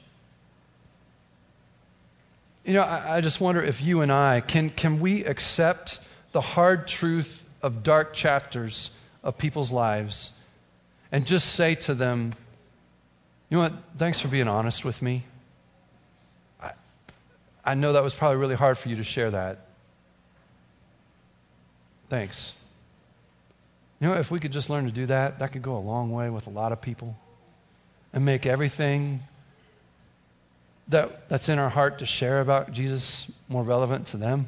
You 2.65 2.75
know, 2.75 2.83
I, 2.83 3.17
I, 3.17 3.21
just 3.21 3.41
wonder 3.41 3.63
if 3.63 3.83
you 3.83 4.03
and 4.03 4.13
I 4.13 4.41
can, 4.41 4.71
can 4.71 5.01
we 5.01 5.25
accept 5.25 5.99
the 6.33 6.41
hard 6.41 6.87
truth 6.87 7.49
of 7.61 7.83
dark 7.83 8.13
chapters 8.13 8.91
of 9.23 9.37
people's 9.39 9.73
lives 9.73 10.33
and 11.11 11.27
just 11.27 11.55
say 11.55 11.75
to 11.77 11.95
them, 11.95 12.35
you 13.51 13.57
know 13.57 13.65
what, 13.65 13.75
thanks 13.99 14.21
for 14.21 14.29
being 14.29 14.49
honest 14.49 14.85
with 14.85 15.03
me. 15.03 15.25
I, 16.61 16.73
I 17.65 17.75
know 17.75 17.93
that 17.93 18.03
was 18.03 18.15
probably 18.15 18.39
really 18.39 18.55
hard 18.55 18.79
for 18.79 18.89
you 18.89 18.97
to 18.97 19.05
share 19.05 19.31
that. 19.31 19.67
Thanks. 22.09 22.55
You 24.03 24.09
know, 24.09 24.15
if 24.15 24.33
we 24.33 24.41
could 24.41 24.51
just 24.51 24.69
learn 24.69 24.87
to 24.87 24.91
do 24.91 25.07
that, 25.07 25.39
that 25.39 25.53
could 25.53 25.63
go 25.63 25.77
a 25.77 25.79
long 25.79 26.11
way 26.11 26.29
with 26.29 26.49
a 26.49 26.51
lot 26.51 26.73
of 26.73 26.81
people 26.81 27.17
and 28.13 28.25
make 28.25 28.47
everything 28.47 29.21
that, 30.89 31.29
that's 31.29 31.49
in 31.49 31.61
our 31.61 31.69
heart 31.69 32.01
to 32.01 32.07
share 32.07 32.41
about 32.41 32.73
Jesus 32.73 33.31
more 33.49 33.63
relevant 33.63 34.09
to 34.09 34.17
them. 34.17 34.47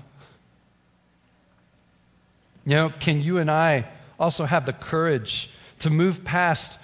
You 2.67 2.75
know, 2.75 2.93
can 2.99 3.21
you 3.21 3.39
and 3.39 3.49
I 3.49 3.87
also 4.19 4.45
have 4.45 4.67
the 4.67 4.73
courage 4.73 5.51
to 5.79 5.89
move 5.89 6.25
past 6.25 6.81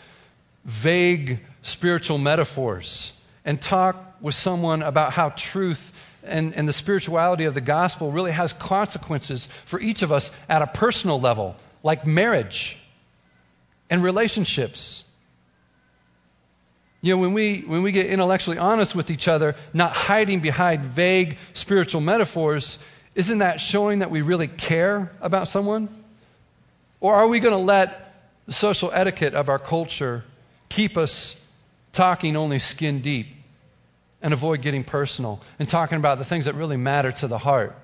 vague 0.64 1.40
spiritual 1.62 2.18
metaphors 2.18 3.12
and 3.44 3.61
talk 3.61 3.96
with 4.20 4.37
someone 4.37 4.85
about 4.85 5.12
how 5.12 5.30
truth 5.30 5.92
and, 6.22 6.54
and 6.54 6.68
the 6.68 6.72
spirituality 6.72 7.46
of 7.46 7.54
the 7.54 7.61
gospel 7.61 8.12
really 8.12 8.30
has 8.30 8.52
consequences 8.52 9.48
for 9.64 9.80
each 9.80 10.02
of 10.02 10.12
us 10.12 10.30
at 10.48 10.62
a 10.62 10.68
personal 10.68 11.18
level? 11.18 11.56
Like 11.82 12.06
marriage 12.06 12.78
and 13.88 14.02
relationships. 14.02 15.04
You 17.02 17.14
know, 17.14 17.20
when 17.20 17.32
we, 17.32 17.60
when 17.60 17.82
we 17.82 17.92
get 17.92 18.06
intellectually 18.06 18.58
honest 18.58 18.94
with 18.94 19.10
each 19.10 19.26
other, 19.26 19.56
not 19.72 19.92
hiding 19.92 20.40
behind 20.40 20.84
vague 20.84 21.38
spiritual 21.54 22.00
metaphors, 22.00 22.78
isn't 23.14 23.38
that 23.38 23.60
showing 23.60 24.00
that 24.00 24.10
we 24.10 24.20
really 24.22 24.48
care 24.48 25.10
about 25.20 25.48
someone? 25.48 25.88
Or 27.00 27.14
are 27.14 27.26
we 27.26 27.40
going 27.40 27.56
to 27.56 27.62
let 27.62 28.14
the 28.46 28.52
social 28.52 28.90
etiquette 28.92 29.34
of 29.34 29.48
our 29.48 29.58
culture 29.58 30.24
keep 30.68 30.96
us 30.96 31.36
talking 31.92 32.36
only 32.36 32.58
skin 32.58 33.00
deep 33.00 33.28
and 34.22 34.34
avoid 34.34 34.60
getting 34.60 34.84
personal 34.84 35.40
and 35.58 35.68
talking 35.68 35.96
about 35.96 36.18
the 36.18 36.24
things 36.24 36.44
that 36.44 36.54
really 36.54 36.76
matter 36.76 37.10
to 37.10 37.26
the 37.26 37.38
heart? 37.38 37.74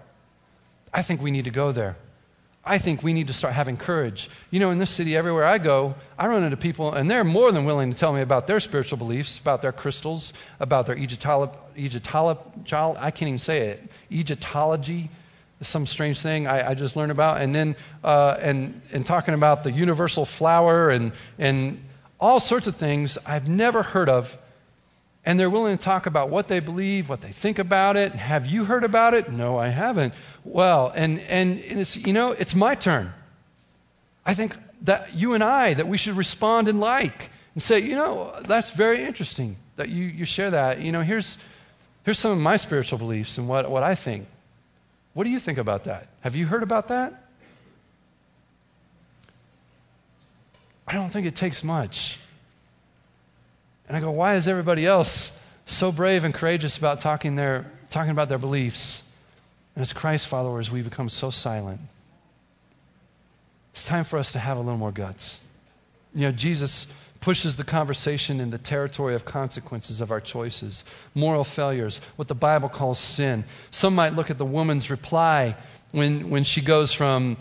I 0.92 1.02
think 1.02 1.22
we 1.22 1.30
need 1.30 1.44
to 1.44 1.50
go 1.50 1.72
there. 1.72 1.96
I 2.68 2.78
think 2.78 3.04
we 3.04 3.12
need 3.12 3.28
to 3.28 3.32
start 3.32 3.54
having 3.54 3.76
courage. 3.76 4.28
You 4.50 4.58
know, 4.58 4.72
in 4.72 4.78
this 4.78 4.90
city, 4.90 5.16
everywhere 5.16 5.44
I 5.44 5.58
go, 5.58 5.94
I 6.18 6.26
run 6.26 6.42
into 6.42 6.56
people, 6.56 6.92
and 6.92 7.08
they're 7.08 7.22
more 7.22 7.52
than 7.52 7.64
willing 7.64 7.92
to 7.92 7.96
tell 7.96 8.12
me 8.12 8.22
about 8.22 8.48
their 8.48 8.58
spiritual 8.58 8.98
beliefs, 8.98 9.38
about 9.38 9.62
their 9.62 9.70
crystals, 9.70 10.32
about 10.58 10.86
their 10.86 10.96
Egyptology. 10.96 11.56
I 11.78 13.10
can't 13.12 13.28
even 13.28 13.38
say 13.38 13.68
it. 13.68 13.88
Egyptology, 14.10 15.10
some 15.62 15.86
strange 15.86 16.18
thing 16.18 16.48
I, 16.48 16.70
I 16.70 16.74
just 16.74 16.96
learned 16.96 17.12
about. 17.12 17.40
And 17.40 17.54
then, 17.54 17.76
uh, 18.02 18.36
and, 18.40 18.82
and 18.92 19.06
talking 19.06 19.34
about 19.34 19.62
the 19.62 19.70
universal 19.70 20.24
flower 20.24 20.90
and, 20.90 21.12
and 21.38 21.80
all 22.18 22.40
sorts 22.40 22.66
of 22.66 22.74
things 22.74 23.16
I've 23.24 23.48
never 23.48 23.84
heard 23.84 24.08
of 24.08 24.36
and 25.26 25.40
they're 25.40 25.50
willing 25.50 25.76
to 25.76 25.82
talk 25.82 26.06
about 26.06 26.30
what 26.30 26.46
they 26.46 26.60
believe, 26.60 27.08
what 27.08 27.20
they 27.20 27.32
think 27.32 27.58
about 27.58 27.96
it. 27.96 28.12
Have 28.12 28.46
you 28.46 28.64
heard 28.64 28.84
about 28.84 29.12
it? 29.12 29.30
No, 29.30 29.58
I 29.58 29.68
haven't. 29.68 30.14
Well, 30.44 30.92
and, 30.94 31.18
and, 31.22 31.60
and 31.64 31.80
it's, 31.80 31.96
you 31.96 32.12
know, 32.12 32.30
it's 32.30 32.54
my 32.54 32.76
turn. 32.76 33.12
I 34.24 34.34
think 34.34 34.56
that 34.82 35.16
you 35.16 35.34
and 35.34 35.42
I, 35.42 35.74
that 35.74 35.88
we 35.88 35.98
should 35.98 36.16
respond 36.16 36.68
and 36.68 36.78
like 36.78 37.30
and 37.54 37.62
say, 37.62 37.80
you 37.80 37.96
know, 37.96 38.34
that's 38.42 38.70
very 38.70 39.04
interesting 39.04 39.56
that 39.74 39.88
you, 39.88 40.04
you 40.04 40.24
share 40.24 40.52
that. 40.52 40.80
You 40.80 40.92
know, 40.92 41.02
here's, 41.02 41.38
here's 42.04 42.20
some 42.20 42.30
of 42.30 42.38
my 42.38 42.56
spiritual 42.56 42.98
beliefs 42.98 43.36
and 43.36 43.48
what, 43.48 43.68
what 43.68 43.82
I 43.82 43.96
think. 43.96 44.28
What 45.12 45.24
do 45.24 45.30
you 45.30 45.40
think 45.40 45.58
about 45.58 45.84
that? 45.84 46.06
Have 46.20 46.36
you 46.36 46.46
heard 46.46 46.62
about 46.62 46.88
that? 46.88 47.24
I 50.86 50.92
don't 50.92 51.10
think 51.10 51.26
it 51.26 51.34
takes 51.34 51.64
much. 51.64 52.20
And 53.88 53.96
I 53.96 54.00
go, 54.00 54.10
why 54.10 54.34
is 54.34 54.48
everybody 54.48 54.86
else 54.86 55.36
so 55.66 55.92
brave 55.92 56.24
and 56.24 56.34
courageous 56.34 56.76
about 56.76 57.00
talking, 57.00 57.36
their, 57.36 57.70
talking 57.90 58.10
about 58.10 58.28
their 58.28 58.38
beliefs? 58.38 59.02
And 59.74 59.82
as 59.82 59.92
Christ 59.92 60.26
followers, 60.26 60.70
we 60.70 60.82
become 60.82 61.08
so 61.08 61.30
silent. 61.30 61.80
It's 63.72 63.86
time 63.86 64.04
for 64.04 64.18
us 64.18 64.32
to 64.32 64.38
have 64.38 64.56
a 64.56 64.60
little 64.60 64.78
more 64.78 64.92
guts. 64.92 65.40
You 66.14 66.22
know, 66.22 66.32
Jesus 66.32 66.86
pushes 67.20 67.56
the 67.56 67.64
conversation 67.64 68.40
in 68.40 68.50
the 68.50 68.58
territory 68.58 69.14
of 69.14 69.24
consequences 69.24 70.00
of 70.00 70.10
our 70.10 70.20
choices, 70.20 70.84
moral 71.14 71.44
failures, 71.44 72.00
what 72.16 72.28
the 72.28 72.34
Bible 72.34 72.68
calls 72.68 72.98
sin. 72.98 73.44
Some 73.70 73.94
might 73.94 74.14
look 74.14 74.30
at 74.30 74.38
the 74.38 74.44
woman's 74.44 74.90
reply 74.90 75.56
when, 75.92 76.30
when 76.30 76.44
she 76.44 76.60
goes 76.60 76.92
from 76.92 77.36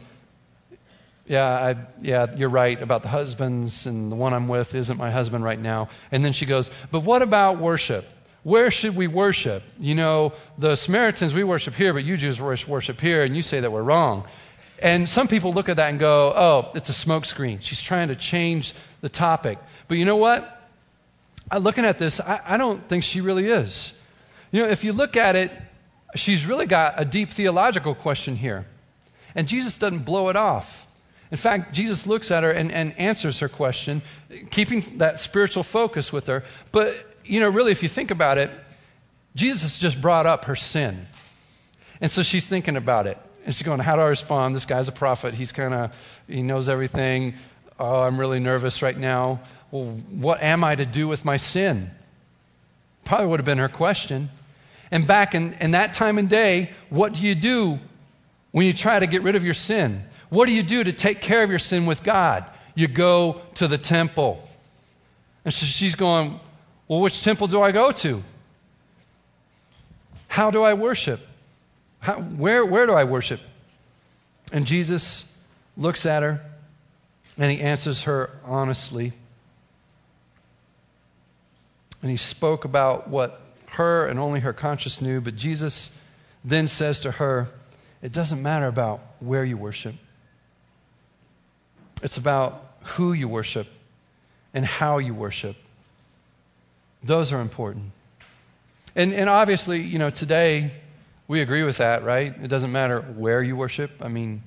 Yeah, 1.28 1.46
I, 1.48 1.76
yeah, 2.02 2.28
you're 2.36 2.50
right 2.50 2.80
about 2.80 3.02
the 3.02 3.08
husbands, 3.08 3.88
and 3.88 4.12
the 4.12 4.16
one 4.16 4.34
I'm 4.34 4.48
with 4.48 4.76
isn't 4.76 4.98
my 4.98 5.10
husband 5.10 5.44
right 5.44 5.60
now. 5.60 5.90
And 6.12 6.24
then 6.24 6.34
she 6.34 6.46
goes, 6.46 6.70
But 6.92 7.00
what 7.00 7.22
about 7.22 7.58
worship? 7.58 8.08
Where 8.44 8.70
should 8.70 8.96
we 8.96 9.08
worship? 9.08 9.64
You 9.80 9.96
know, 9.96 10.34
the 10.60 10.76
Samaritans, 10.76 11.34
we 11.34 11.44
worship 11.44 11.74
here, 11.74 11.94
but 11.94 12.04
you 12.04 12.16
Jews 12.16 12.40
worship 12.40 13.02
here, 13.02 13.24
and 13.24 13.36
you 13.36 13.42
say 13.42 13.60
that 13.60 13.72
we're 13.72 13.82
wrong. 13.82 14.26
And 14.84 15.10
some 15.10 15.28
people 15.28 15.52
look 15.52 15.68
at 15.68 15.78
that 15.78 15.90
and 15.90 16.00
go, 16.00 16.32
Oh, 16.36 16.72
it's 16.76 16.90
a 16.90 16.94
smokescreen. 16.94 17.60
She's 17.62 17.82
trying 17.82 18.10
to 18.10 18.16
change 18.16 18.74
the 19.02 19.10
topic. 19.10 19.58
But 19.88 19.98
you 19.98 20.06
know 20.06 20.18
what? 20.18 20.52
looking 21.60 21.86
at 21.86 21.98
this, 21.98 22.20
I, 22.20 22.42
I 22.46 22.58
don't 22.58 22.88
think 22.88 23.04
she 23.04 23.22
really 23.22 23.48
is. 23.48 23.94
You 24.52 24.64
know, 24.64 24.70
if 24.70 24.84
you 24.84 24.94
look 24.94 25.16
at 25.16 25.36
it, 25.36 25.52
she's 26.16 26.46
really 26.46 26.66
got 26.66 26.96
a 26.98 27.06
deep 27.06 27.30
theological 27.30 27.94
question 27.96 28.36
here. 28.36 28.66
And 29.36 29.48
Jesus 29.48 29.78
doesn't 29.78 30.06
blow 30.06 30.30
it 30.30 30.36
off. 30.36 30.85
In 31.32 31.38
fact, 31.38 31.74
Jesus 31.74 32.06
looks 32.06 32.32
at 32.32 32.44
her 32.44 32.52
and, 32.52 32.72
and 32.72 32.98
answers 32.98 33.40
her 33.40 33.50
question, 33.50 34.02
keeping 34.52 34.82
that 34.98 35.20
spiritual 35.20 35.64
focus 35.64 36.14
with 36.14 36.28
her. 36.28 36.44
But, 36.72 36.96
you 37.26 37.40
know, 37.40 37.50
really, 37.50 37.72
if 37.72 37.82
you 37.82 37.90
think 37.90 38.12
about 38.12 38.38
it, 38.38 38.52
Jesus 39.36 39.78
just 39.78 40.00
brought 40.00 40.26
up 40.26 40.46
her 40.46 40.56
sin. 40.56 41.08
And 42.00 42.12
so 42.12 42.24
she's 42.24 42.46
thinking 42.46 42.76
about 42.76 43.08
it. 43.08 43.18
And 43.46 43.54
she's 43.54 43.66
going, 43.66 43.80
How 43.80 43.96
do 43.96 44.02
I 44.02 44.08
respond? 44.08 44.56
This 44.56 44.66
guy's 44.66 44.88
a 44.88 44.94
prophet. 44.94 45.34
He's 45.34 45.52
kind 45.52 45.74
of, 45.74 46.22
he 46.28 46.42
knows 46.42 46.70
everything. 46.70 47.36
Oh, 47.80 48.02
I'm 48.02 48.20
really 48.20 48.40
nervous 48.40 48.82
right 48.82 48.98
now. 48.98 49.42
Well, 49.72 49.86
what 50.12 50.42
am 50.42 50.64
I 50.64 50.76
to 50.76 50.86
do 50.86 51.08
with 51.08 51.26
my 51.26 51.38
sin? 51.38 51.92
Probably 53.04 53.28
would 53.28 53.40
have 53.40 53.46
been 53.46 53.58
her 53.58 53.70
question. 53.70 54.30
And 54.92 55.06
back 55.06 55.36
in, 55.36 55.54
in 55.54 55.72
that 55.72 55.94
time 55.94 56.18
and 56.18 56.30
day, 56.30 56.72
what 56.90 57.14
do 57.14 57.22
you 57.22 57.36
do 57.36 57.80
when 58.52 58.66
you 58.66 58.74
try 58.74 59.00
to 59.00 59.08
get 59.08 59.24
rid 59.24 59.36
of 59.36 59.44
your 59.44 59.54
sin? 59.54 60.04
What 60.30 60.48
do 60.48 60.54
you 60.54 60.64
do 60.64 60.84
to 60.84 60.94
take 60.94 61.22
care 61.22 61.44
of 61.44 61.50
your 61.50 61.60
sin 61.60 61.86
with 61.86 62.04
God? 62.04 62.46
You 62.74 62.88
go 62.88 63.42
to 63.56 63.68
the 63.68 63.78
temple. 63.78 64.48
And 65.44 65.54
so 65.54 65.66
she's 65.66 65.96
going, 65.96 66.40
Well, 66.88 67.02
which 67.02 67.24
temple 67.24 67.48
do 67.48 67.62
I 67.62 67.72
go 67.72 67.92
to? 67.92 68.24
How 70.28 70.52
do 70.52 70.64
I 70.64 70.74
worship? 70.74 71.26
How, 72.00 72.20
where, 72.20 72.66
where 72.66 72.86
do 72.86 72.94
I 72.94 73.04
worship? 73.06 73.40
And 74.52 74.66
Jesus 74.66 75.32
looks 75.78 76.06
at 76.06 76.24
her 76.24 76.42
and 77.38 77.52
he 77.52 77.60
answers 77.62 78.04
her 78.04 78.32
honestly. 78.44 79.14
And 82.02 82.12
he 82.12 82.18
spoke 82.18 82.66
about 82.66 83.10
what 83.10 83.42
her 83.68 84.06
and 84.06 84.20
only 84.20 84.42
her 84.42 84.54
conscience 84.54 85.02
knew, 85.02 85.20
but 85.22 85.36
Jesus 85.36 85.98
then 86.44 86.68
says 86.68 87.00
to 87.02 87.12
her, 87.12 87.48
It 88.02 88.12
doesn't 88.12 88.42
matter 88.42 88.68
about 88.68 89.02
where 89.20 89.44
you 89.44 89.58
worship, 89.58 89.96
it's 92.06 92.18
about 92.18 92.64
who 92.84 93.14
you 93.14 93.28
worship 93.28 93.66
and 94.54 94.64
how 94.64 95.00
you 95.00 95.12
worship. 95.16 95.56
Those 97.02 97.34
are 97.34 97.42
important. 97.42 97.86
And, 98.96 99.12
and 99.12 99.28
obviously, 99.28 99.82
you 99.82 99.98
know, 99.98 100.12
today 100.12 100.70
we 101.28 101.42
agree 101.42 101.64
with 101.64 101.78
that, 101.78 102.04
right? 102.04 102.32
It 102.44 102.48
doesn't 102.48 102.72
matter 102.72 103.02
where 103.02 103.42
you 103.42 103.56
worship. 103.56 103.90
I 104.02 104.08
mean, 104.08 104.44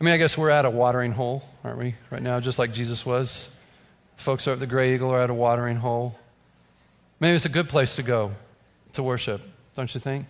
I 0.00 0.04
mean, 0.04 0.14
I 0.14 0.16
guess 0.16 0.38
we're 0.38 0.48
at 0.48 0.64
a 0.64 0.70
watering 0.70 1.12
hole, 1.12 1.42
aren't 1.62 1.76
we, 1.76 1.96
right 2.10 2.22
now, 2.22 2.40
just 2.40 2.58
like 2.58 2.72
Jesus 2.72 3.04
was? 3.04 3.50
Folks 4.16 4.48
are 4.48 4.52
at 4.52 4.58
the 4.58 4.66
Grey 4.66 4.94
Eagle 4.94 5.10
are 5.10 5.20
at 5.20 5.28
a 5.28 5.34
watering 5.34 5.76
hole. 5.76 6.18
Maybe 7.20 7.36
it's 7.36 7.44
a 7.44 7.50
good 7.50 7.68
place 7.68 7.96
to 7.96 8.02
go 8.02 8.32
to 8.94 9.02
worship, 9.02 9.42
don't 9.76 9.94
you 9.94 10.00
think? 10.00 10.24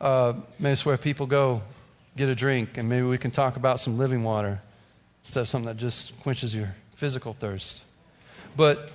Uh, 0.00 0.34
maybe 0.60 0.74
it's 0.74 0.86
where 0.86 0.96
people 0.96 1.26
go 1.26 1.62
get 2.16 2.28
a 2.28 2.34
drink, 2.36 2.78
and 2.78 2.88
maybe 2.88 3.02
we 3.02 3.18
can 3.18 3.32
talk 3.32 3.56
about 3.56 3.80
some 3.80 3.98
living 3.98 4.22
water 4.22 4.60
instead 5.26 5.40
of 5.40 5.48
something 5.48 5.66
that 5.66 5.76
just 5.76 6.18
quenches 6.20 6.54
your 6.54 6.74
physical 6.94 7.32
thirst. 7.32 7.82
But 8.56 8.90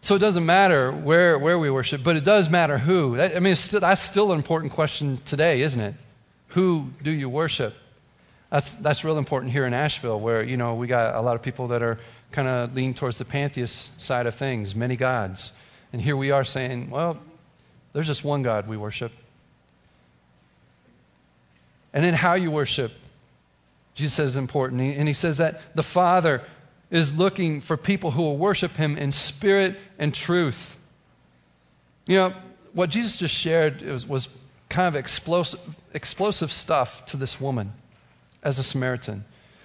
so 0.00 0.14
it 0.14 0.20
doesn't 0.20 0.46
matter 0.46 0.90
where, 0.90 1.38
where 1.38 1.58
we 1.58 1.70
worship, 1.70 2.02
but 2.02 2.16
it 2.16 2.24
does 2.24 2.48
matter 2.48 2.78
who. 2.78 3.20
I 3.20 3.38
mean, 3.38 3.54
still, 3.54 3.80
that's 3.80 4.00
still 4.00 4.32
an 4.32 4.38
important 4.38 4.72
question 4.72 5.20
today, 5.26 5.60
isn't 5.60 5.80
it? 5.80 5.94
Who 6.48 6.88
do 7.02 7.10
you 7.10 7.28
worship? 7.28 7.74
That's, 8.50 8.72
that's 8.74 9.04
real 9.04 9.18
important 9.18 9.52
here 9.52 9.66
in 9.66 9.74
Asheville, 9.74 10.18
where, 10.18 10.42
you 10.42 10.56
know, 10.56 10.74
we 10.74 10.86
got 10.86 11.14
a 11.14 11.20
lot 11.20 11.36
of 11.36 11.42
people 11.42 11.66
that 11.68 11.82
are 11.82 11.98
kind 12.32 12.48
of 12.48 12.74
leaning 12.74 12.94
towards 12.94 13.18
the 13.18 13.26
pantheist 13.26 14.00
side 14.00 14.26
of 14.26 14.34
things, 14.34 14.74
many 14.74 14.96
gods. 14.96 15.52
And 15.92 16.00
here 16.00 16.16
we 16.16 16.30
are 16.30 16.44
saying, 16.44 16.88
well, 16.88 17.18
there's 17.92 18.06
just 18.06 18.24
one 18.24 18.42
God 18.42 18.66
we 18.66 18.78
worship. 18.78 19.12
And 21.92 22.02
then 22.02 22.14
how 22.14 22.34
you 22.34 22.50
worship, 22.50 22.92
Jesus 23.98 24.14
says 24.14 24.36
important. 24.36 24.80
And 24.80 25.08
he 25.08 25.12
says 25.12 25.38
that 25.38 25.74
the 25.74 25.82
Father 25.82 26.42
is 26.88 27.12
looking 27.12 27.60
for 27.60 27.76
people 27.76 28.12
who 28.12 28.22
will 28.22 28.36
worship 28.36 28.76
him 28.76 28.96
in 28.96 29.10
spirit 29.10 29.76
and 29.98 30.14
truth. 30.14 30.78
You 32.06 32.16
know, 32.16 32.34
what 32.74 32.90
Jesus 32.90 33.16
just 33.16 33.34
shared 33.34 33.82
was, 33.82 34.06
was 34.06 34.28
kind 34.68 34.86
of 34.86 34.94
explosive, 34.94 35.58
explosive 35.94 36.52
stuff 36.52 37.06
to 37.06 37.16
this 37.16 37.40
woman 37.40 37.72
as 38.44 38.60
a 38.60 38.62
Samaritan. 38.62 39.24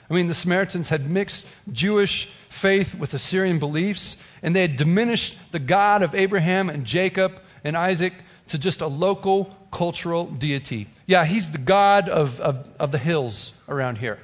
I 0.10 0.16
mean, 0.16 0.30
the 0.30 0.34
Samaritans 0.34 0.90
had 0.90 1.08
mixed 1.08 1.46
Jewish 1.72 2.26
faith 2.50 2.96
with 2.96 3.14
Assyrian 3.14 3.60
beliefs, 3.60 4.18
and 4.42 4.56
they 4.56 4.62
had 4.62 4.78
diminished 4.78 5.38
the 5.52 5.60
God 5.60 6.02
of 6.02 6.16
Abraham 6.16 6.72
and 6.72 6.86
Jacob 6.86 7.40
and 7.64 7.78
Isaac 7.78 8.14
to 8.48 8.58
just 8.58 8.82
a 8.82 8.88
local 8.88 9.56
cultural 9.72 10.26
deity. 10.26 10.88
Yeah, 11.08 11.26
he's 11.26 11.52
the 11.52 11.58
God 11.58 12.10
of, 12.10 12.40
of, 12.40 12.68
of 12.80 12.92
the 12.92 12.98
hills 12.98 13.52
around 13.68 13.98
here, 13.98 14.20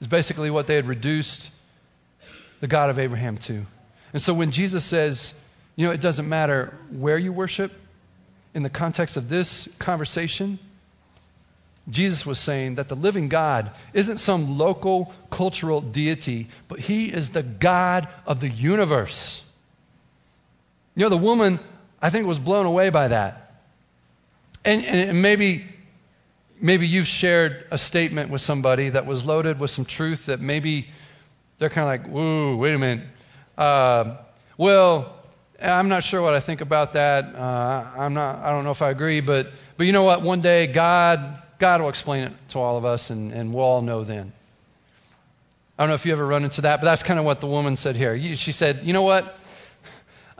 is 0.00 0.06
basically 0.06 0.50
what 0.50 0.66
they 0.66 0.76
had 0.76 0.86
reduced 0.86 1.50
the 2.60 2.66
God 2.66 2.90
of 2.90 2.98
Abraham 2.98 3.36
to. 3.38 3.64
And 4.12 4.22
so 4.22 4.34
when 4.34 4.50
Jesus 4.50 4.84
says, 4.84 5.34
you 5.76 5.86
know, 5.86 5.92
it 5.92 6.00
doesn't 6.00 6.28
matter 6.28 6.76
where 6.90 7.18
you 7.18 7.32
worship, 7.32 7.72
in 8.54 8.62
the 8.62 8.70
context 8.70 9.16
of 9.16 9.28
this 9.28 9.68
conversation, 9.78 10.58
Jesus 11.90 12.26
was 12.26 12.38
saying 12.38 12.74
that 12.74 12.88
the 12.88 12.96
living 12.96 13.28
God 13.28 13.70
isn't 13.94 14.18
some 14.18 14.58
local 14.58 15.14
cultural 15.30 15.80
deity, 15.80 16.48
but 16.66 16.80
he 16.80 17.06
is 17.06 17.30
the 17.30 17.42
God 17.42 18.08
of 18.26 18.40
the 18.40 18.48
universe. 18.48 19.42
You 20.94 21.04
know, 21.04 21.08
the 21.08 21.16
woman, 21.16 21.60
I 22.00 22.10
think, 22.10 22.24
it 22.24 22.28
was 22.28 22.38
blown 22.38 22.66
away 22.66 22.90
by 22.90 23.08
that. 23.08 23.62
And, 24.64 24.84
and 24.84 25.22
maybe, 25.22 25.64
maybe 26.60 26.86
you've 26.86 27.06
shared 27.06 27.66
a 27.70 27.78
statement 27.78 28.30
with 28.30 28.40
somebody 28.40 28.90
that 28.90 29.06
was 29.06 29.26
loaded 29.26 29.58
with 29.60 29.70
some 29.70 29.84
truth 29.84 30.26
that 30.26 30.40
maybe 30.40 30.88
they're 31.58 31.70
kind 31.70 31.82
of 31.82 32.06
like, 32.06 32.12
whoa, 32.12 32.56
wait 32.56 32.74
a 32.74 32.78
minute. 32.78 33.06
Uh, 33.56 34.16
well, 34.56 35.16
I'm 35.60 35.88
not 35.88 36.04
sure 36.04 36.22
what 36.22 36.34
I 36.34 36.40
think 36.40 36.60
about 36.60 36.92
that. 36.92 37.34
Uh, 37.34 37.86
I'm 37.96 38.14
not, 38.14 38.36
I 38.38 38.50
don't 38.50 38.64
know 38.64 38.70
if 38.70 38.82
I 38.82 38.90
agree, 38.90 39.20
but, 39.20 39.50
but 39.76 39.86
you 39.86 39.92
know 39.92 40.04
what? 40.04 40.22
One 40.22 40.40
day, 40.40 40.66
God 40.66 41.42
God 41.58 41.80
will 41.80 41.88
explain 41.88 42.24
it 42.24 42.32
to 42.50 42.58
all 42.58 42.76
of 42.76 42.84
us, 42.84 43.10
and, 43.10 43.32
and 43.32 43.52
we'll 43.52 43.64
all 43.64 43.82
know 43.82 44.04
then. 44.04 44.32
I 45.78 45.82
don't 45.82 45.88
know 45.88 45.94
if 45.94 46.06
you 46.06 46.12
ever 46.12 46.26
run 46.26 46.44
into 46.44 46.60
that, 46.62 46.80
but 46.80 46.86
that's 46.86 47.02
kind 47.02 47.18
of 47.18 47.24
what 47.24 47.40
the 47.40 47.46
woman 47.46 47.76
said 47.76 47.96
here. 47.96 48.36
She 48.36 48.52
said, 48.52 48.80
You 48.84 48.92
know 48.92 49.02
what? 49.02 49.38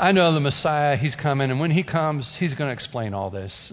I 0.01 0.13
know 0.13 0.33
the 0.33 0.39
Messiah, 0.39 0.97
he's 0.97 1.17
coming, 1.17 1.51
and 1.51 1.59
when 1.59 1.73
he 1.73 1.83
comes, 1.83 2.37
he's 2.37 2.55
going 2.55 2.69
to 2.69 2.73
explain 2.73 3.15
all 3.15 3.31
this. 3.31 3.73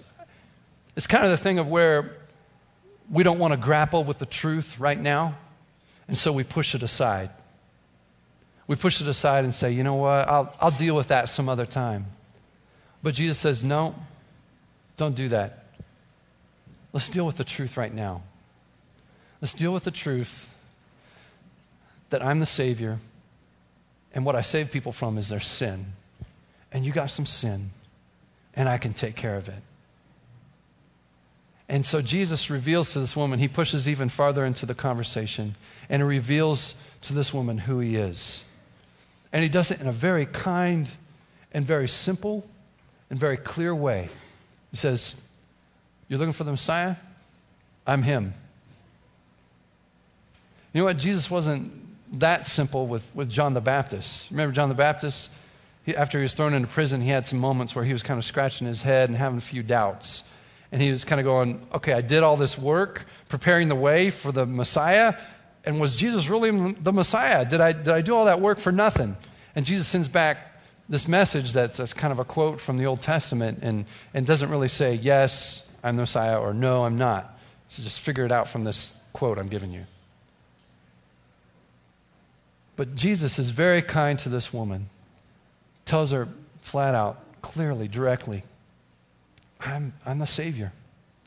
It's 0.96 1.06
kind 1.06 1.24
of 1.24 1.30
the 1.30 1.36
thing 1.36 1.60
of 1.60 1.68
where 1.68 2.16
we 3.08 3.22
don't 3.22 3.38
want 3.38 3.52
to 3.52 3.56
grapple 3.56 4.02
with 4.02 4.18
the 4.18 4.26
truth 4.26 4.80
right 4.80 4.98
now, 4.98 5.36
and 6.08 6.18
so 6.18 6.32
we 6.32 6.42
push 6.42 6.74
it 6.74 6.82
aside. 6.82 7.30
We 8.66 8.74
push 8.74 9.00
it 9.00 9.06
aside 9.06 9.44
and 9.44 9.54
say, 9.54 9.70
You 9.70 9.84
know 9.84 9.94
what? 9.94 10.28
I'll, 10.28 10.52
I'll 10.60 10.70
deal 10.72 10.96
with 10.96 11.08
that 11.08 11.28
some 11.28 11.48
other 11.48 11.64
time. 11.64 12.06
But 13.04 13.14
Jesus 13.14 13.38
says, 13.38 13.62
No, 13.62 13.94
don't 14.96 15.14
do 15.14 15.28
that. 15.28 15.66
Let's 16.92 17.08
deal 17.08 17.26
with 17.26 17.36
the 17.36 17.44
truth 17.44 17.76
right 17.76 17.94
now. 17.94 18.22
Let's 19.40 19.54
deal 19.54 19.72
with 19.72 19.84
the 19.84 19.92
truth 19.92 20.48
that 22.10 22.24
I'm 22.24 22.40
the 22.40 22.46
Savior, 22.46 22.98
and 24.12 24.24
what 24.24 24.34
I 24.34 24.40
save 24.40 24.72
people 24.72 24.90
from 24.90 25.18
is 25.18 25.28
their 25.28 25.38
sin. 25.38 25.92
And 26.72 26.84
you 26.84 26.92
got 26.92 27.10
some 27.10 27.26
sin, 27.26 27.70
and 28.54 28.68
I 28.68 28.78
can 28.78 28.92
take 28.92 29.16
care 29.16 29.36
of 29.36 29.48
it. 29.48 29.62
And 31.68 31.84
so 31.84 32.00
Jesus 32.00 32.48
reveals 32.48 32.92
to 32.92 33.00
this 33.00 33.16
woman, 33.16 33.38
he 33.38 33.48
pushes 33.48 33.88
even 33.88 34.08
farther 34.08 34.44
into 34.44 34.66
the 34.66 34.74
conversation, 34.74 35.56
and 35.88 36.00
he 36.02 36.06
reveals 36.06 36.74
to 37.02 37.12
this 37.12 37.34
woman 37.34 37.58
who 37.58 37.80
he 37.80 37.96
is. 37.96 38.42
And 39.32 39.42
he 39.42 39.48
does 39.48 39.70
it 39.70 39.80
in 39.80 39.86
a 39.86 39.92
very 39.92 40.26
kind 40.26 40.88
and 41.52 41.64
very 41.64 41.88
simple 41.88 42.46
and 43.10 43.18
very 43.18 43.36
clear 43.36 43.74
way. 43.74 44.08
He 44.70 44.76
says, 44.76 45.16
you're 46.08 46.18
looking 46.18 46.32
for 46.32 46.44
the 46.44 46.52
Messiah? 46.52 46.96
I'm 47.86 48.02
him. 48.02 48.32
You 50.72 50.82
know 50.82 50.84
what? 50.84 50.98
Jesus 50.98 51.30
wasn't 51.30 51.72
that 52.20 52.46
simple 52.46 52.86
with, 52.86 53.10
with 53.14 53.28
John 53.28 53.54
the 53.54 53.60
Baptist. 53.60 54.30
Remember 54.30 54.54
John 54.54 54.68
the 54.68 54.74
Baptist? 54.74 55.30
He, 55.86 55.96
after 55.96 56.18
he 56.18 56.22
was 56.22 56.34
thrown 56.34 56.52
into 56.52 56.68
prison, 56.68 57.00
he 57.00 57.08
had 57.08 57.26
some 57.26 57.38
moments 57.38 57.74
where 57.74 57.84
he 57.84 57.92
was 57.92 58.02
kind 58.02 58.18
of 58.18 58.24
scratching 58.24 58.66
his 58.66 58.82
head 58.82 59.08
and 59.08 59.16
having 59.16 59.38
a 59.38 59.40
few 59.40 59.62
doubts. 59.62 60.24
And 60.72 60.82
he 60.82 60.90
was 60.90 61.04
kind 61.04 61.20
of 61.20 61.24
going, 61.24 61.66
okay, 61.72 61.92
I 61.92 62.00
did 62.00 62.24
all 62.24 62.36
this 62.36 62.58
work 62.58 63.06
preparing 63.28 63.68
the 63.68 63.76
way 63.76 64.10
for 64.10 64.32
the 64.32 64.44
Messiah. 64.44 65.14
And 65.64 65.80
was 65.80 65.96
Jesus 65.96 66.28
really 66.28 66.72
the 66.72 66.92
Messiah? 66.92 67.44
Did 67.44 67.60
I, 67.60 67.72
did 67.72 67.88
I 67.88 68.00
do 68.00 68.14
all 68.14 68.24
that 68.24 68.40
work 68.40 68.58
for 68.58 68.72
nothing? 68.72 69.16
And 69.54 69.64
Jesus 69.64 69.86
sends 69.86 70.08
back 70.08 70.60
this 70.88 71.08
message 71.08 71.52
that's, 71.52 71.76
that's 71.76 71.92
kind 71.92 72.12
of 72.12 72.18
a 72.18 72.24
quote 72.24 72.60
from 72.60 72.76
the 72.76 72.86
Old 72.86 73.00
Testament 73.00 73.60
and, 73.62 73.86
and 74.12 74.26
doesn't 74.26 74.50
really 74.50 74.68
say, 74.68 74.94
yes, 74.94 75.64
I'm 75.82 75.94
the 75.94 76.02
Messiah, 76.02 76.38
or 76.38 76.52
no, 76.52 76.84
I'm 76.84 76.98
not. 76.98 77.38
So 77.70 77.82
just 77.82 78.00
figure 78.00 78.24
it 78.24 78.32
out 78.32 78.48
from 78.48 78.64
this 78.64 78.92
quote 79.12 79.38
I'm 79.38 79.48
giving 79.48 79.72
you. 79.72 79.86
But 82.76 82.94
Jesus 82.94 83.38
is 83.38 83.50
very 83.50 83.82
kind 83.82 84.18
to 84.20 84.28
this 84.28 84.52
woman, 84.52 84.90
tells 85.86 86.10
her 86.10 86.28
flat 86.60 86.94
out, 86.94 87.18
clearly, 87.40 87.88
directly, 87.88 88.42
I'm, 89.60 89.94
I'm 90.04 90.18
the 90.18 90.26
Savior, 90.26 90.72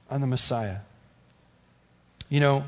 I'm 0.09 0.21
the 0.21 0.27
Messiah. 0.27 0.77
You 2.29 2.39
know, 2.39 2.63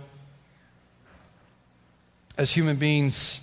as 2.37 2.51
human 2.51 2.77
beings, 2.77 3.41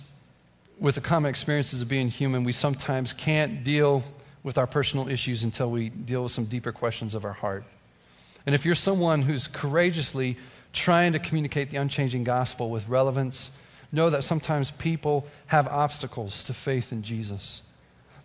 with 0.79 0.95
the 0.95 1.01
common 1.01 1.29
experiences 1.29 1.81
of 1.81 1.87
being 1.87 2.09
human, 2.09 2.43
we 2.43 2.53
sometimes 2.53 3.13
can't 3.13 3.63
deal 3.63 4.03
with 4.43 4.57
our 4.57 4.67
personal 4.67 5.09
issues 5.09 5.43
until 5.43 5.69
we 5.69 5.89
deal 5.89 6.23
with 6.23 6.31
some 6.31 6.45
deeper 6.45 6.71
questions 6.71 7.15
of 7.15 7.25
our 7.25 7.33
heart. 7.33 7.63
And 8.45 8.55
if 8.55 8.65
you're 8.65 8.75
someone 8.75 9.21
who's 9.21 9.47
courageously 9.47 10.37
trying 10.71 11.13
to 11.13 11.19
communicate 11.19 11.69
the 11.69 11.77
unchanging 11.77 12.23
gospel 12.23 12.69
with 12.69 12.87
relevance, 12.87 13.51
know 13.91 14.09
that 14.09 14.23
sometimes 14.23 14.71
people 14.71 15.27
have 15.47 15.67
obstacles 15.67 16.45
to 16.45 16.53
faith 16.53 16.91
in 16.91 17.03
Jesus. 17.03 17.61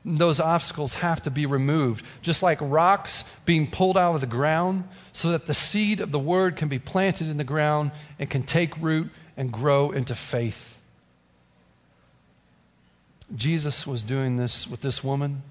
Those 0.04 0.38
obstacles 0.38 0.94
have 0.94 1.22
to 1.22 1.30
be 1.30 1.46
removed, 1.46 2.04
just 2.20 2.42
like 2.42 2.58
rocks 2.60 3.24
being 3.46 3.70
pulled 3.70 3.96
out 3.96 4.14
of 4.14 4.20
the 4.20 4.26
ground, 4.26 4.84
so 5.14 5.30
that 5.30 5.46
the 5.46 5.54
seed 5.54 6.00
of 6.00 6.12
the 6.12 6.18
word 6.18 6.56
can 6.56 6.68
be 6.68 6.78
planted 6.78 7.30
in 7.30 7.38
the 7.38 7.44
ground 7.44 7.92
and 8.18 8.28
can 8.28 8.42
take 8.42 8.76
root 8.76 9.10
and 9.36 9.50
grow 9.50 9.90
into 9.92 10.14
faith. 10.14 10.78
Jesus 13.34 13.86
was 13.86 14.02
doing 14.02 14.36
this 14.36 14.68
with 14.68 14.82
this 14.82 15.02
woman. 15.02 15.42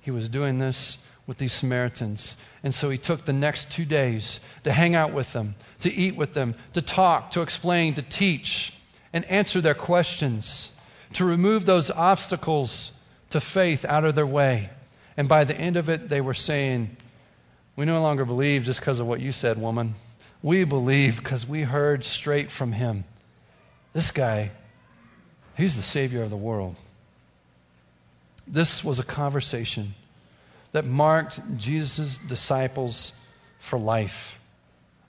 He 0.00 0.10
was 0.10 0.28
doing 0.28 0.58
this 0.58 0.96
with 1.26 1.38
these 1.38 1.52
Samaritans. 1.52 2.36
And 2.62 2.74
so 2.74 2.88
he 2.88 2.98
took 2.98 3.26
the 3.26 3.32
next 3.32 3.70
two 3.70 3.84
days 3.84 4.40
to 4.64 4.72
hang 4.72 4.94
out 4.94 5.12
with 5.12 5.34
them, 5.34 5.54
to 5.80 5.92
eat 5.92 6.16
with 6.16 6.32
them, 6.32 6.54
to 6.72 6.80
talk, 6.80 7.30
to 7.32 7.42
explain, 7.42 7.94
to 7.94 8.02
teach, 8.02 8.74
and 9.12 9.24
answer 9.26 9.60
their 9.60 9.74
questions, 9.74 10.72
to 11.12 11.24
remove 11.26 11.66
those 11.66 11.90
obstacles 11.90 12.92
to 13.32 13.40
faith 13.40 13.84
out 13.84 14.04
of 14.04 14.14
their 14.14 14.26
way. 14.26 14.70
And 15.16 15.28
by 15.28 15.44
the 15.44 15.56
end 15.56 15.76
of 15.76 15.88
it, 15.88 16.08
they 16.08 16.20
were 16.20 16.34
saying, 16.34 16.96
We 17.76 17.84
no 17.84 18.00
longer 18.00 18.24
believe 18.24 18.64
just 18.64 18.80
because 18.80 19.00
of 19.00 19.06
what 19.06 19.20
you 19.20 19.32
said, 19.32 19.58
woman. 19.58 19.94
We 20.42 20.64
believe 20.64 21.18
because 21.18 21.46
we 21.46 21.62
heard 21.62 22.04
straight 22.04 22.50
from 22.50 22.72
him. 22.72 23.04
This 23.92 24.10
guy, 24.10 24.50
he's 25.56 25.76
the 25.76 25.82
Savior 25.82 26.22
of 26.22 26.30
the 26.30 26.36
world. 26.36 26.76
This 28.46 28.82
was 28.82 28.98
a 28.98 29.04
conversation 29.04 29.94
that 30.72 30.84
marked 30.84 31.40
Jesus' 31.56 32.18
disciples 32.18 33.12
for 33.58 33.78
life. 33.78 34.38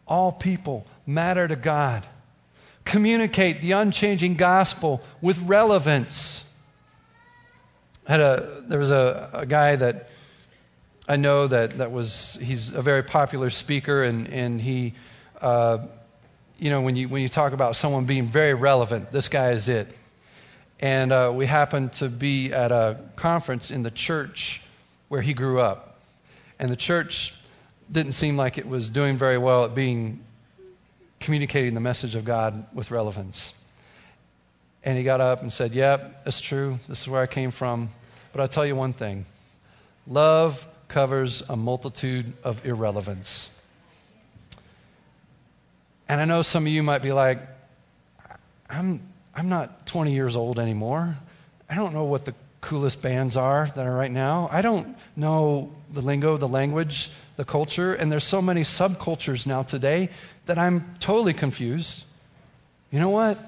All 0.08 0.32
people 0.32 0.86
matter 1.08 1.48
to 1.48 1.56
God. 1.56 2.06
Communicate 2.86 3.62
the 3.62 3.72
unchanging 3.72 4.36
gospel 4.36 5.02
with 5.22 5.40
relevance. 5.40 6.50
Had 8.06 8.20
a, 8.20 8.64
there 8.68 8.80
was 8.80 8.92
a, 8.92 9.30
a 9.34 9.46
guy 9.46 9.76
that 9.76 10.10
I 11.08 11.18
know 11.18 11.48
that, 11.48 11.78
that 11.80 11.92
was, 11.92 12.38
he's 12.42 12.72
a 12.72 12.82
very 12.82 13.04
popular 13.04 13.50
speaker, 13.50 14.04
and, 14.04 14.28
and 14.30 14.62
he, 14.62 14.94
uh, 15.42 15.80
you 16.58 16.70
know, 16.70 16.82
when 16.82 16.96
you, 16.96 17.10
when 17.10 17.22
you 17.22 17.30
talk 17.30 17.54
about 17.54 17.76
someone 17.76 18.06
being 18.06 18.26
very 18.26 18.54
relevant, 18.54 19.12
this 19.12 19.28
guy 19.28 19.52
is 19.52 19.68
it. 19.68 19.88
And 20.80 21.12
uh, 21.12 21.32
we 21.34 21.46
happened 21.46 21.94
to 21.94 22.10
be 22.10 22.52
at 22.52 22.72
a 22.72 23.00
conference 23.16 23.72
in 23.72 23.84
the 23.84 23.92
church 23.92 24.62
where 25.08 25.22
he 25.22 25.34
grew 25.34 25.60
up. 25.60 26.00
And 26.60 26.70
the 26.70 26.76
church 26.76 27.36
didn't 27.92 28.14
seem 28.14 28.38
like 28.38 28.58
it 28.58 28.68
was 28.68 28.90
doing 28.90 29.18
very 29.18 29.38
well 29.38 29.66
at 29.66 29.76
being 29.76 30.24
communicating 31.20 31.74
the 31.74 31.80
message 31.80 32.16
of 32.16 32.26
God 32.26 32.66
with 32.74 32.92
relevance. 32.92 33.54
And 34.84 34.98
he 34.98 35.04
got 35.04 35.22
up 35.22 35.42
and 35.42 35.52
said, 35.52 35.74
Yep, 35.74 36.26
that's 36.26 36.42
true. 36.42 36.80
This 36.88 37.02
is 37.02 37.08
where 37.08 37.22
I 37.22 37.28
came 37.28 37.52
from. 37.52 37.90
But 38.32 38.42
I'll 38.42 38.48
tell 38.48 38.66
you 38.66 38.76
one 38.76 38.94
thing 38.94 39.26
love 40.06 40.68
covers 40.88 41.42
a 41.50 41.56
multitude 41.56 42.34
of 42.44 42.66
irrelevance. 42.66 43.50
And 46.10 46.20
I 46.20 46.26
know 46.26 46.42
some 46.42 46.66
of 46.66 46.72
you 46.72 46.84
might 46.84 47.02
be 47.02 47.14
like, 47.14 47.40
I'm, 48.70 49.02
I'm 49.34 49.50
not 49.50 49.88
20 49.88 50.14
years 50.14 50.36
old 50.36 50.60
anymore. 50.60 51.18
I 51.70 51.76
don't 51.76 51.94
know 51.94 52.04
what 52.04 52.26
the 52.26 52.36
coolest 52.62 53.02
bands 53.02 53.36
are 53.36 53.68
that 53.76 53.86
are 53.86 53.96
right 53.96 54.12
now. 54.12 54.50
I 54.52 54.62
don't 54.62 54.96
know 55.16 55.72
the 55.92 56.02
lingo, 56.02 56.38
the 56.38 56.48
language, 56.48 57.12
the 57.36 57.46
culture, 57.46 57.94
and 57.94 58.12
there's 58.12 58.24
so 58.24 58.42
many 58.42 58.62
subcultures 58.62 59.46
now 59.46 59.64
today 59.64 60.10
that 60.46 60.58
I'm 60.58 60.94
totally 61.00 61.34
confused. 61.34 62.06
You 62.92 63.00
know 63.00 63.10
what? 63.10 63.40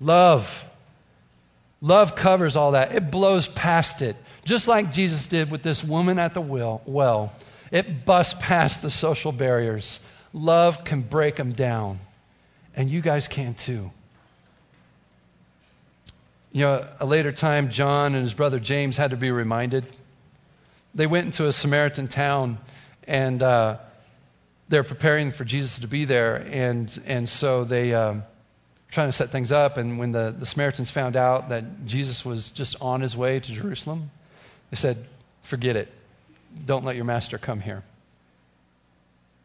Love. 0.00 0.64
Love 1.80 2.14
covers 2.14 2.56
all 2.56 2.72
that. 2.72 2.94
It 2.94 3.10
blows 3.10 3.46
past 3.46 4.02
it. 4.02 4.16
Just 4.44 4.66
like 4.66 4.92
Jesus 4.92 5.26
did 5.26 5.50
with 5.50 5.62
this 5.62 5.84
woman 5.84 6.18
at 6.18 6.34
the 6.34 6.40
well. 6.40 7.32
It 7.70 8.04
busts 8.04 8.34
past 8.40 8.82
the 8.82 8.90
social 8.90 9.32
barriers. 9.32 10.00
Love 10.32 10.84
can 10.84 11.02
break 11.02 11.36
them 11.36 11.52
down. 11.52 12.00
And 12.74 12.88
you 12.88 13.00
guys 13.00 13.28
can 13.28 13.54
too. 13.54 13.90
You 16.52 16.64
know, 16.64 16.86
a 16.98 17.06
later 17.06 17.30
time, 17.30 17.70
John 17.70 18.14
and 18.14 18.22
his 18.22 18.34
brother 18.34 18.58
James 18.58 18.96
had 18.96 19.10
to 19.10 19.16
be 19.16 19.30
reminded. 19.30 19.86
They 20.94 21.06
went 21.06 21.26
into 21.26 21.46
a 21.46 21.52
Samaritan 21.52 22.08
town 22.08 22.58
and 23.06 23.42
uh, 23.42 23.78
they're 24.68 24.84
preparing 24.84 25.30
for 25.30 25.44
Jesus 25.44 25.78
to 25.80 25.88
be 25.88 26.04
there. 26.04 26.36
And, 26.50 27.00
and 27.06 27.28
so 27.28 27.64
they 27.64 27.94
um, 27.94 28.22
trying 28.90 29.08
to 29.08 29.12
set 29.12 29.30
things 29.30 29.52
up. 29.52 29.76
And 29.76 29.98
when 29.98 30.12
the, 30.12 30.34
the 30.36 30.46
Samaritans 30.46 30.90
found 30.90 31.16
out 31.16 31.50
that 31.50 31.86
Jesus 31.86 32.24
was 32.24 32.50
just 32.50 32.80
on 32.80 33.00
his 33.00 33.16
way 33.16 33.40
to 33.40 33.52
Jerusalem, 33.52 34.10
they 34.70 34.76
said, 34.76 35.04
Forget 35.42 35.76
it. 35.76 35.88
Don't 36.66 36.84
let 36.84 36.96
your 36.96 37.06
master 37.06 37.38
come 37.38 37.60
here. 37.60 37.82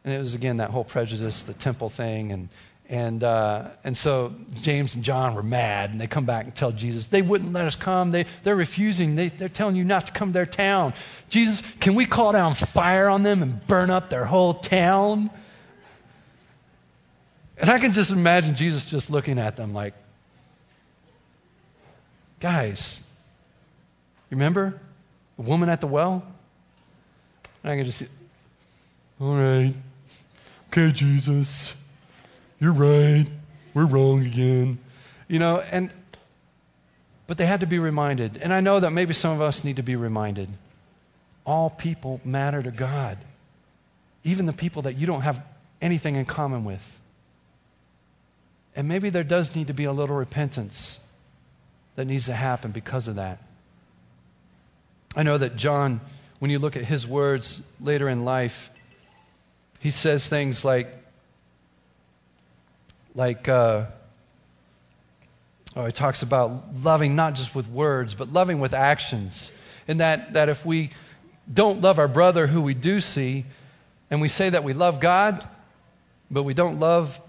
And 0.04 0.12
it 0.12 0.18
was, 0.18 0.34
again, 0.34 0.58
that 0.58 0.70
whole 0.70 0.84
prejudice, 0.84 1.44
the 1.44 1.54
temple 1.54 1.88
thing, 1.88 2.30
and, 2.30 2.48
and, 2.90 3.24
uh, 3.24 3.68
and 3.84 3.96
so 3.96 4.34
James 4.60 4.94
and 4.94 5.02
John 5.02 5.34
were 5.34 5.42
mad, 5.42 5.90
and 5.90 6.00
they 6.00 6.06
come 6.06 6.26
back 6.26 6.44
and 6.44 6.54
tell 6.54 6.72
Jesus, 6.72 7.06
they 7.06 7.22
wouldn't 7.22 7.54
let 7.54 7.66
us 7.66 7.74
come. 7.74 8.10
They, 8.10 8.26
they're 8.42 8.54
refusing. 8.54 9.14
They, 9.14 9.28
they're 9.28 9.48
telling 9.48 9.76
you 9.76 9.84
not 9.84 10.06
to 10.06 10.12
come 10.12 10.28
to 10.28 10.32
their 10.34 10.44
town. 10.44 10.92
Jesus, 11.30 11.62
can 11.80 11.94
we 11.94 12.04
call 12.04 12.32
down 12.32 12.52
fire 12.52 13.08
on 13.08 13.22
them 13.22 13.42
and 13.42 13.66
burn 13.66 13.88
up 13.88 14.10
their 14.10 14.26
whole 14.26 14.52
town? 14.52 15.30
And 17.64 17.70
I 17.70 17.78
can 17.78 17.94
just 17.94 18.10
imagine 18.10 18.56
Jesus 18.56 18.84
just 18.84 19.08
looking 19.08 19.38
at 19.38 19.56
them 19.56 19.72
like, 19.72 19.94
guys, 22.38 23.00
remember 24.28 24.78
the 25.38 25.44
woman 25.44 25.70
at 25.70 25.80
the 25.80 25.86
well? 25.86 26.22
And 27.62 27.72
I 27.72 27.76
can 27.76 27.86
just 27.86 28.00
see, 28.00 28.06
all 29.18 29.34
right, 29.34 29.72
okay, 30.68 30.92
Jesus. 30.92 31.72
You're 32.60 32.74
right. 32.74 33.24
We're 33.72 33.86
wrong 33.86 34.26
again. 34.26 34.78
You 35.26 35.38
know, 35.38 35.62
and 35.72 35.90
but 37.26 37.38
they 37.38 37.46
had 37.46 37.60
to 37.60 37.66
be 37.66 37.78
reminded. 37.78 38.36
And 38.42 38.52
I 38.52 38.60
know 38.60 38.78
that 38.78 38.90
maybe 38.90 39.14
some 39.14 39.32
of 39.32 39.40
us 39.40 39.64
need 39.64 39.76
to 39.76 39.82
be 39.82 39.96
reminded. 39.96 40.50
All 41.46 41.70
people 41.70 42.20
matter 42.26 42.62
to 42.62 42.70
God. 42.70 43.16
Even 44.22 44.44
the 44.44 44.52
people 44.52 44.82
that 44.82 44.98
you 44.98 45.06
don't 45.06 45.22
have 45.22 45.42
anything 45.80 46.16
in 46.16 46.26
common 46.26 46.66
with. 46.66 47.00
And 48.76 48.88
maybe 48.88 49.10
there 49.10 49.24
does 49.24 49.54
need 49.54 49.68
to 49.68 49.74
be 49.74 49.84
a 49.84 49.92
little 49.92 50.16
repentance 50.16 50.98
that 51.96 52.06
needs 52.06 52.26
to 52.26 52.32
happen 52.32 52.72
because 52.72 53.08
of 53.08 53.16
that. 53.16 53.40
I 55.16 55.22
know 55.22 55.38
that 55.38 55.56
John, 55.56 56.00
when 56.40 56.50
you 56.50 56.58
look 56.58 56.76
at 56.76 56.84
his 56.84 57.06
words 57.06 57.62
later 57.80 58.08
in 58.08 58.24
life, 58.24 58.70
he 59.78 59.90
says 59.90 60.26
things 60.26 60.64
like, 60.64 60.96
like 63.14 63.48
uh, 63.48 63.84
oh, 65.76 65.86
he 65.86 65.92
talks 65.92 66.22
about 66.22 66.64
loving 66.82 67.14
not 67.14 67.34
just 67.34 67.54
with 67.54 67.68
words, 67.68 68.14
but 68.14 68.32
loving 68.32 68.58
with 68.58 68.74
actions. 68.74 69.52
And 69.86 70.00
that, 70.00 70.32
that 70.32 70.48
if 70.48 70.66
we 70.66 70.90
don't 71.52 71.80
love 71.80 71.98
our 71.98 72.08
brother 72.08 72.46
who 72.46 72.60
we 72.60 72.74
do 72.74 73.00
see, 73.00 73.44
and 74.10 74.20
we 74.20 74.28
say 74.28 74.50
that 74.50 74.64
we 74.64 74.72
love 74.72 75.00
God, 75.00 75.46
but 76.30 76.42
we 76.42 76.54
don't 76.54 76.80
love, 76.80 77.20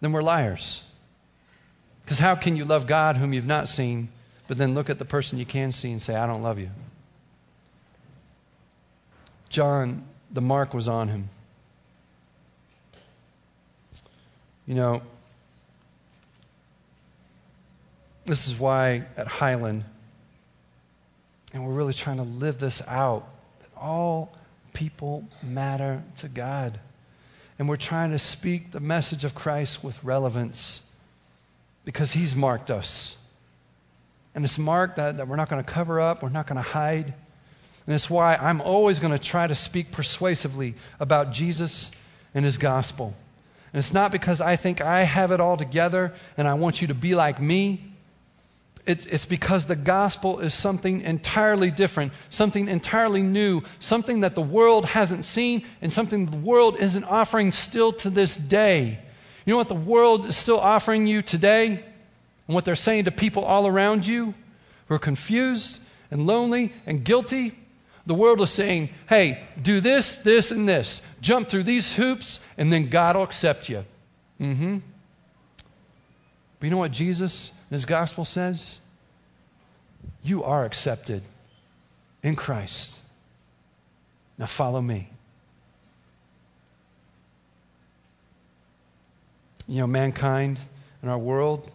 then 0.00 0.12
we're 0.12 0.22
liars. 0.22 0.82
Because 2.04 2.18
how 2.18 2.34
can 2.34 2.56
you 2.56 2.64
love 2.64 2.86
God 2.86 3.16
whom 3.16 3.32
you've 3.32 3.46
not 3.46 3.68
seen, 3.68 4.08
but 4.46 4.56
then 4.56 4.74
look 4.74 4.88
at 4.88 4.98
the 4.98 5.04
person 5.04 5.38
you 5.38 5.44
can 5.44 5.72
see 5.72 5.90
and 5.90 6.00
say, 6.00 6.14
I 6.14 6.26
don't 6.26 6.42
love 6.42 6.58
you? 6.58 6.70
John 9.48 10.04
the 10.30 10.40
mark 10.40 10.74
was 10.74 10.88
on 10.88 11.08
him. 11.08 11.30
You 14.66 14.74
know, 14.74 15.02
this 18.26 18.46
is 18.46 18.58
why 18.58 19.06
at 19.16 19.26
Highland, 19.26 19.84
and 21.54 21.66
we're 21.66 21.72
really 21.72 21.94
trying 21.94 22.18
to 22.18 22.24
live 22.24 22.58
this 22.58 22.82
out, 22.86 23.26
that 23.60 23.70
all 23.74 24.36
people 24.74 25.24
matter 25.42 26.02
to 26.18 26.28
God. 26.28 26.78
And 27.58 27.68
we're 27.68 27.76
trying 27.76 28.12
to 28.12 28.18
speak 28.18 28.70
the 28.70 28.80
message 28.80 29.24
of 29.24 29.34
Christ 29.34 29.82
with 29.82 30.02
relevance 30.04 30.82
because 31.84 32.12
He's 32.12 32.36
marked 32.36 32.70
us. 32.70 33.16
And 34.34 34.44
it's 34.44 34.58
marked 34.58 34.96
that, 34.96 35.16
that 35.16 35.26
we're 35.26 35.36
not 35.36 35.48
going 35.48 35.62
to 35.62 35.68
cover 35.68 36.00
up, 36.00 36.22
we're 36.22 36.28
not 36.28 36.46
going 36.46 36.56
to 36.56 36.62
hide. 36.62 37.06
And 37.86 37.94
it's 37.94 38.10
why 38.10 38.36
I'm 38.36 38.60
always 38.60 38.98
going 38.98 39.12
to 39.12 39.18
try 39.18 39.46
to 39.46 39.54
speak 39.54 39.90
persuasively 39.90 40.74
about 41.00 41.32
Jesus 41.32 41.90
and 42.34 42.44
His 42.44 42.58
gospel. 42.58 43.16
And 43.72 43.78
it's 43.78 43.92
not 43.92 44.12
because 44.12 44.40
I 44.40 44.56
think 44.56 44.80
I 44.80 45.02
have 45.02 45.32
it 45.32 45.40
all 45.40 45.56
together 45.56 46.12
and 46.36 46.46
I 46.46 46.54
want 46.54 46.80
you 46.80 46.88
to 46.88 46.94
be 46.94 47.14
like 47.14 47.40
me. 47.40 47.84
It's, 48.88 49.04
it's 49.04 49.26
because 49.26 49.66
the 49.66 49.76
gospel 49.76 50.40
is 50.40 50.54
something 50.54 51.02
entirely 51.02 51.70
different, 51.70 52.14
something 52.30 52.68
entirely 52.68 53.20
new, 53.20 53.60
something 53.80 54.20
that 54.20 54.34
the 54.34 54.40
world 54.40 54.86
hasn't 54.86 55.26
seen, 55.26 55.66
and 55.82 55.92
something 55.92 56.24
the 56.24 56.38
world 56.38 56.80
isn't 56.80 57.04
offering 57.04 57.52
still 57.52 57.92
to 57.92 58.08
this 58.08 58.34
day. 58.34 58.98
You 59.44 59.52
know 59.52 59.58
what 59.58 59.68
the 59.68 59.74
world 59.74 60.24
is 60.24 60.38
still 60.38 60.58
offering 60.58 61.06
you 61.06 61.20
today? 61.20 61.84
And 62.46 62.54
what 62.54 62.64
they're 62.64 62.74
saying 62.74 63.04
to 63.04 63.10
people 63.10 63.44
all 63.44 63.66
around 63.66 64.06
you 64.06 64.32
who 64.86 64.94
are 64.94 64.98
confused 64.98 65.80
and 66.10 66.26
lonely 66.26 66.72
and 66.86 67.04
guilty? 67.04 67.58
The 68.06 68.14
world 68.14 68.40
is 68.40 68.48
saying, 68.48 68.88
hey, 69.06 69.46
do 69.60 69.80
this, 69.80 70.16
this, 70.16 70.50
and 70.50 70.66
this. 70.66 71.02
Jump 71.20 71.48
through 71.48 71.64
these 71.64 71.92
hoops, 71.92 72.40
and 72.56 72.72
then 72.72 72.88
God 72.88 73.16
will 73.16 73.22
accept 73.24 73.68
you. 73.68 73.84
Mm 74.40 74.56
hmm. 74.56 74.76
But 76.58 76.64
you 76.64 76.70
know 76.70 76.78
what 76.78 76.92
Jesus 76.92 77.52
and 77.70 77.76
his 77.76 77.84
gospel 77.84 78.24
says? 78.24 78.78
You 80.22 80.44
are 80.44 80.64
accepted 80.64 81.22
in 82.22 82.36
Christ. 82.36 82.98
Now 84.38 84.46
follow 84.46 84.80
me. 84.80 85.10
You 89.66 89.80
know, 89.80 89.86
mankind 89.86 90.58
and 91.02 91.10
our 91.10 91.18
world 91.18 91.70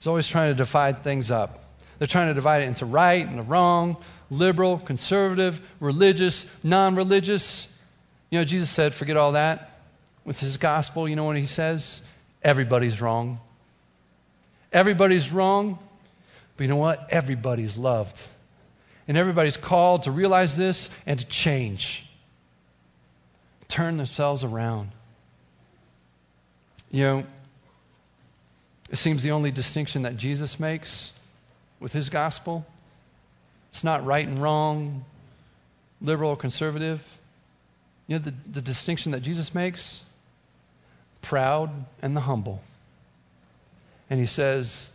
is 0.00 0.06
always 0.06 0.28
trying 0.28 0.50
to 0.50 0.54
divide 0.56 1.02
things 1.02 1.30
up. 1.30 1.64
They're 1.98 2.06
trying 2.06 2.28
to 2.28 2.34
divide 2.34 2.62
it 2.62 2.66
into 2.66 2.84
right 2.84 3.26
and 3.26 3.48
wrong, 3.48 3.96
liberal, 4.30 4.78
conservative, 4.78 5.60
religious, 5.80 6.48
non 6.62 6.94
religious. 6.94 7.66
You 8.30 8.38
know, 8.38 8.44
Jesus 8.44 8.70
said, 8.70 8.94
forget 8.94 9.16
all 9.16 9.32
that. 9.32 9.80
With 10.24 10.40
his 10.40 10.58
gospel, 10.58 11.08
you 11.08 11.16
know 11.16 11.24
what 11.24 11.36
he 11.36 11.46
says? 11.46 12.02
Everybody's 12.42 13.00
wrong. 13.00 13.40
Everybody's 14.72 15.32
wrong, 15.32 15.78
but 16.56 16.64
you 16.64 16.68
know 16.68 16.76
what? 16.76 17.08
Everybody's 17.10 17.78
loved. 17.78 18.20
And 19.06 19.16
everybody's 19.16 19.56
called 19.56 20.02
to 20.02 20.10
realize 20.10 20.56
this 20.56 20.90
and 21.06 21.18
to 21.18 21.26
change, 21.26 22.06
turn 23.68 23.96
themselves 23.96 24.44
around. 24.44 24.90
You 26.90 27.04
know, 27.04 27.24
it 28.90 28.96
seems 28.96 29.22
the 29.22 29.30
only 29.30 29.50
distinction 29.50 30.02
that 30.02 30.16
Jesus 30.16 30.60
makes 30.60 31.12
with 31.80 31.92
his 31.92 32.08
gospel 32.08 32.66
it's 33.70 33.84
not 33.84 34.04
right 34.04 34.26
and 34.26 34.42
wrong, 34.42 35.04
liberal 36.00 36.30
or 36.30 36.36
conservative. 36.36 37.18
You 38.06 38.16
know 38.18 38.24
the, 38.24 38.34
the 38.50 38.62
distinction 38.62 39.12
that 39.12 39.20
Jesus 39.20 39.54
makes? 39.54 40.02
Proud 41.22 41.70
and 42.00 42.16
the 42.16 42.22
humble. 42.22 42.62
And 44.10 44.20
he 44.20 44.26
says, 44.26 44.90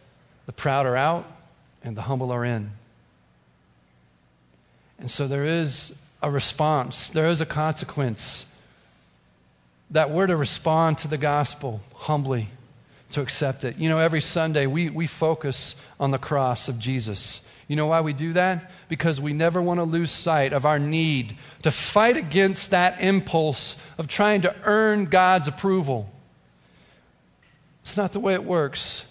the 0.45 0.51
proud 0.51 0.85
are 0.85 0.95
out 0.95 1.25
and 1.83 1.95
the 1.95 2.03
humble 2.03 2.31
are 2.31 2.45
in. 2.45 2.71
And 4.99 5.09
so 5.11 5.27
there 5.27 5.43
is 5.43 5.95
a 6.21 6.31
response, 6.31 7.09
there 7.09 7.27
is 7.27 7.41
a 7.41 7.45
consequence 7.45 8.45
that 9.91 10.09
we're 10.09 10.27
to 10.27 10.37
respond 10.37 10.97
to 10.99 11.07
the 11.07 11.17
gospel 11.17 11.81
humbly, 11.93 12.47
to 13.11 13.21
accept 13.21 13.63
it. 13.63 13.77
You 13.77 13.89
know, 13.89 13.99
every 13.99 14.21
Sunday 14.21 14.65
we, 14.65 14.89
we 14.89 15.05
focus 15.05 15.75
on 15.99 16.11
the 16.11 16.17
cross 16.17 16.69
of 16.69 16.79
Jesus. 16.79 17.47
You 17.67 17.75
know 17.75 17.87
why 17.87 18.01
we 18.01 18.13
do 18.13 18.33
that? 18.33 18.71
Because 18.89 19.21
we 19.21 19.33
never 19.33 19.61
want 19.61 19.79
to 19.79 19.83
lose 19.83 20.11
sight 20.11 20.53
of 20.53 20.65
our 20.65 20.79
need 20.79 21.37
to 21.61 21.71
fight 21.71 22.17
against 22.17 22.71
that 22.71 23.01
impulse 23.01 23.75
of 23.97 24.07
trying 24.07 24.41
to 24.41 24.55
earn 24.63 25.05
God's 25.05 25.47
approval. 25.47 26.09
It's 27.83 27.97
not 27.97 28.13
the 28.13 28.19
way 28.19 28.33
it 28.33 28.43
works. 28.43 29.05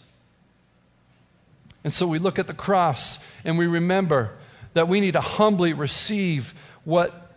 And 1.84 1.92
so 1.92 2.06
we 2.06 2.18
look 2.18 2.38
at 2.38 2.46
the 2.46 2.54
cross 2.54 3.24
and 3.44 3.58
we 3.58 3.66
remember 3.66 4.32
that 4.72 4.88
we 4.88 5.00
need 5.00 5.12
to 5.12 5.20
humbly 5.20 5.72
receive 5.72 6.54
what 6.84 7.34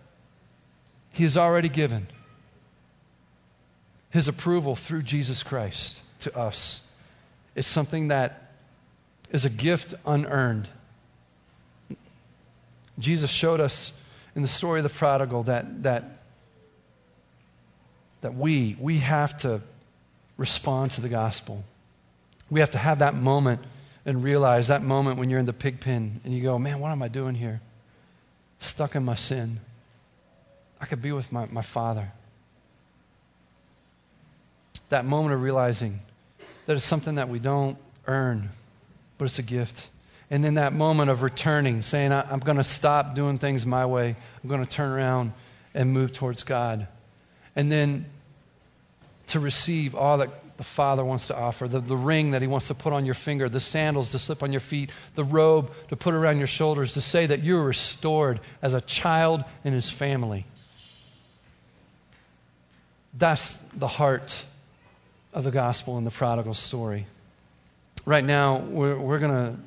He 1.12 1.24
has 1.24 1.38
already 1.38 1.70
given 1.70 2.08
His 4.10 4.28
approval 4.28 4.76
through 4.76 5.04
Jesus 5.04 5.44
Christ 5.44 6.02
to 6.22 6.38
us. 6.38 6.88
It's 7.54 7.68
something 7.68 8.08
that 8.08 8.52
is 9.32 9.44
a 9.44 9.50
gift 9.50 9.94
unearned. 10.06 10.70
Jesus 12.98 13.30
showed 13.30 13.60
us 13.60 13.92
in 14.36 14.42
the 14.42 14.48
story 14.48 14.80
of 14.80 14.84
the 14.84 14.90
prodigal 14.90 15.44
that, 15.44 15.84
that, 15.84 16.20
that 18.22 18.36
we, 18.36 18.78
we 18.80 19.00
have 19.00 19.38
to 19.40 19.62
respond 20.38 20.92
to 20.92 21.02
the 21.02 21.10
gospel. 21.10 21.64
We 22.50 22.60
have 22.60 22.72
to 22.72 22.78
have 22.78 23.00
that 23.00 23.16
moment 23.16 23.62
and 24.06 24.24
realize 24.24 24.68
that 24.68 24.84
moment 24.84 25.18
when 25.18 25.30
you're 25.30 25.40
in 25.40 25.46
the 25.46 25.54
pig 25.54 25.80
pen 25.80 26.22
and 26.24 26.34
you 26.34 26.44
go, 26.44 26.60
man, 26.60 26.80
what 26.80 26.92
am 26.92 27.02
I 27.02 27.08
doing 27.08 27.36
here? 27.36 27.62
Stuck 28.60 28.96
in 28.96 29.04
my 29.04 29.16
sin. 29.16 29.60
I 30.80 30.86
could 30.86 31.02
be 31.02 31.12
with 31.12 31.32
my, 31.32 31.48
my 31.48 31.62
father. 31.62 32.12
That 34.90 35.06
moment 35.06 35.34
of 35.34 35.42
realizing 35.42 36.02
that 36.66 36.76
it's 36.76 36.86
something 36.86 37.16
that 37.16 37.30
we 37.30 37.40
don't 37.40 37.78
earn, 38.06 38.50
but 39.18 39.26
it's 39.26 39.40
a 39.40 39.44
gift. 39.44 39.90
And 40.30 40.44
then 40.44 40.56
that 40.56 40.74
moment 40.74 41.10
of 41.10 41.24
returning, 41.24 41.82
saying, 41.82 42.12
I'm 42.12 42.40
going 42.40 42.58
to 42.58 42.64
stop 42.64 43.16
doing 43.16 43.38
things 43.38 43.66
my 43.66 43.86
way. 43.86 44.16
I'm 44.44 44.50
going 44.50 44.64
to 44.64 44.70
turn 44.70 44.92
around 44.92 45.34
and 45.74 45.92
move 45.92 46.14
towards 46.14 46.44
God. 46.44 46.88
And 47.56 47.72
then 47.72 48.06
to 49.28 49.40
receive 49.40 49.96
all 49.96 50.20
that 50.20 50.30
the 50.58 50.64
Father 50.64 51.04
wants 51.04 51.28
to 51.28 51.38
offer 51.38 51.68
the, 51.68 51.80
the 51.80 51.98
ring 51.98 52.32
that 52.32 52.42
He 52.42 52.48
wants 52.48 52.68
to 52.68 52.74
put 52.74 52.94
on 52.94 53.06
your 53.06 53.14
finger, 53.14 53.50
the 53.50 53.60
sandals 53.60 54.12
to 54.12 54.20
slip 54.20 54.42
on 54.42 54.52
your 54.52 54.62
feet, 54.62 54.90
the 55.16 55.24
robe 55.24 55.72
to 55.90 55.96
put 55.96 56.14
around 56.14 56.38
your 56.38 56.48
shoulders, 56.48 56.94
to 56.94 57.02
say 57.02 57.26
that 57.26 57.44
you're 57.44 57.64
restored 57.64 58.40
as 58.62 58.74
a 58.74 58.82
child 58.82 59.44
in 59.64 59.74
His 59.74 59.90
family. 59.90 60.46
That's 63.18 63.58
the 63.74 63.88
heart 63.88 64.46
of 65.34 65.44
the 65.44 65.52
gospel 65.52 65.98
in 65.98 66.06
the 66.06 66.12
prodigal 66.12 66.54
story. 66.54 67.06
Right 68.06 68.24
now, 68.24 68.60
we're, 68.60 68.98
we're 68.98 69.20
going 69.20 69.32
to 69.32 69.60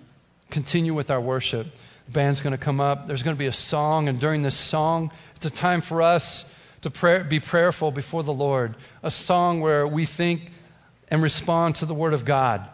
continue 0.51 0.95
with 0.95 1.11
our 1.11 1.21
worship. 1.21 1.67
The 2.07 2.13
band's 2.13 2.41
going 2.41 2.53
to 2.53 2.63
come 2.63 2.81
up. 2.81 3.07
There's 3.07 3.23
going 3.23 3.37
to 3.37 3.39
be 3.39 3.47
a 3.47 3.53
song, 3.53 4.09
and 4.09 4.19
during 4.19 4.43
this 4.43 4.57
song, 4.57 5.11
it's 5.37 5.45
a 5.45 5.51
time 5.51 5.83
for 5.83 6.01
us 6.01 6.55
to 6.83 7.25
be 7.29 7.41
prayerful 7.41 7.91
before 7.91 8.23
the 8.23 8.33
Lord. 8.33 8.75
A 9.03 9.11
song 9.11 9.61
where 9.61 9.87
we 9.87 10.05
think 10.05 10.53
and 11.11 11.23
respond 11.23 11.77
to 11.77 11.87
the 11.87 11.95
Word 11.95 12.15
of 12.15 12.25
God. 12.25 12.69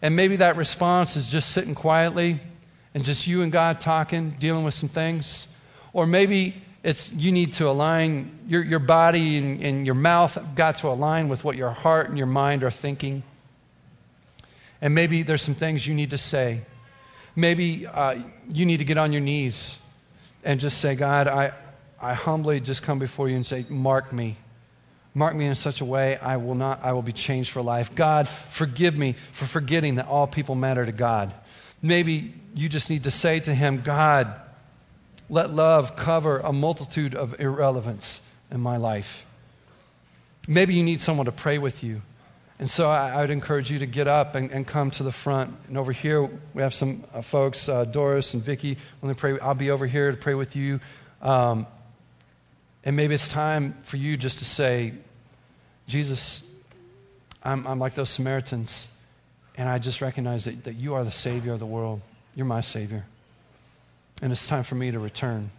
And 0.00 0.16
maybe 0.16 0.36
that 0.36 0.56
response 0.56 1.16
is 1.16 1.28
just 1.28 1.50
sitting 1.50 1.74
quietly 1.74 2.40
and 2.94 3.04
just 3.04 3.26
you 3.26 3.42
and 3.42 3.52
God 3.52 3.80
talking, 3.80 4.30
dealing 4.38 4.64
with 4.64 4.74
some 4.74 4.88
things. 4.88 5.48
Or 5.92 6.06
maybe 6.06 6.62
it's 6.82 7.12
you 7.12 7.30
need 7.30 7.52
to 7.54 7.68
align 7.68 8.38
your, 8.48 8.62
your 8.62 8.80
body 8.80 9.38
and, 9.38 9.62
and 9.62 9.86
your 9.86 9.94
mouth 9.94 10.36
got 10.56 10.78
to 10.78 10.88
align 10.88 11.28
with 11.28 11.44
what 11.44 11.56
your 11.56 11.70
heart 11.70 12.08
and 12.08 12.18
your 12.18 12.26
mind 12.26 12.64
are 12.64 12.70
thinking. 12.70 13.22
And 14.80 14.94
maybe 14.94 15.22
there's 15.22 15.42
some 15.42 15.54
things 15.54 15.86
you 15.86 15.94
need 15.94 16.10
to 16.10 16.18
say. 16.18 16.62
Maybe 17.36 17.86
uh, 17.86 18.16
you 18.48 18.66
need 18.66 18.78
to 18.78 18.84
get 18.84 18.98
on 18.98 19.12
your 19.12 19.20
knees 19.22 19.78
and 20.42 20.58
just 20.58 20.78
say, 20.78 20.96
God, 20.96 21.28
I, 21.28 21.52
I 22.02 22.14
humbly 22.14 22.58
just 22.58 22.82
come 22.82 22.98
before 22.98 23.28
you 23.28 23.36
and 23.36 23.46
say, 23.46 23.64
Mark 23.68 24.12
me. 24.12 24.36
Mark 25.14 25.36
me 25.36 25.46
in 25.46 25.54
such 25.54 25.80
a 25.80 25.84
way 25.84 26.16
I 26.16 26.38
will 26.38 26.54
not 26.54 26.82
I 26.82 26.92
will 26.92 27.02
be 27.02 27.12
changed 27.12 27.50
for 27.50 27.62
life. 27.62 27.94
God, 27.94 28.28
forgive 28.28 28.96
me 28.96 29.14
for 29.32 29.44
forgetting 29.44 29.94
that 29.96 30.08
all 30.08 30.26
people 30.26 30.54
matter 30.54 30.84
to 30.84 30.92
God. 30.92 31.32
Maybe 31.80 32.34
you 32.54 32.68
just 32.68 32.90
need 32.90 33.04
to 33.04 33.10
say 33.10 33.40
to 33.40 33.54
him, 33.54 33.82
God, 33.82 34.34
let 35.28 35.52
love 35.52 35.96
cover 35.96 36.38
a 36.38 36.52
multitude 36.52 37.14
of 37.14 37.38
irrelevance 37.40 38.20
in 38.50 38.60
my 38.60 38.76
life. 38.76 39.24
Maybe 40.48 40.74
you 40.74 40.82
need 40.82 41.00
someone 41.00 41.26
to 41.26 41.32
pray 41.32 41.58
with 41.58 41.84
you. 41.84 42.02
And 42.58 42.68
so 42.70 42.90
I, 42.90 43.10
I 43.10 43.20
would 43.22 43.30
encourage 43.30 43.70
you 43.70 43.78
to 43.80 43.86
get 43.86 44.06
up 44.06 44.34
and, 44.34 44.50
and, 44.50 44.66
come 44.66 44.90
to 44.92 45.02
the 45.02 45.10
front. 45.10 45.52
And 45.68 45.76
over 45.76 45.90
here, 45.90 46.30
we 46.54 46.62
have 46.62 46.74
some 46.74 47.02
uh, 47.12 47.22
folks, 47.22 47.68
uh, 47.68 47.84
Doris 47.84 48.34
and 48.34 48.42
Vicky. 48.42 48.76
When 49.00 49.12
they 49.12 49.18
pray, 49.18 49.38
I'll 49.40 49.54
be 49.54 49.70
over 49.70 49.86
here 49.86 50.10
to 50.10 50.16
pray 50.16 50.34
with 50.34 50.54
you. 50.54 50.78
Um, 51.22 51.66
And 52.84 52.96
maybe 52.96 53.14
it's 53.14 53.28
time 53.28 53.76
for 53.82 53.96
you 53.96 54.16
just 54.16 54.38
to 54.40 54.44
say, 54.44 54.92
Jesus, 55.86 56.46
I'm, 57.42 57.66
I'm 57.66 57.78
like 57.78 57.94
those 57.94 58.10
Samaritans, 58.10 58.88
and 59.56 59.68
I 59.68 59.78
just 59.78 60.00
recognize 60.00 60.44
that, 60.46 60.64
that 60.64 60.74
you 60.74 60.94
are 60.94 61.04
the 61.04 61.10
Savior 61.10 61.52
of 61.52 61.60
the 61.60 61.66
world. 61.66 62.00
You're 62.34 62.46
my 62.46 62.60
Savior. 62.60 63.04
And 64.20 64.32
it's 64.32 64.46
time 64.46 64.62
for 64.62 64.74
me 64.74 64.90
to 64.90 64.98
return, 64.98 65.50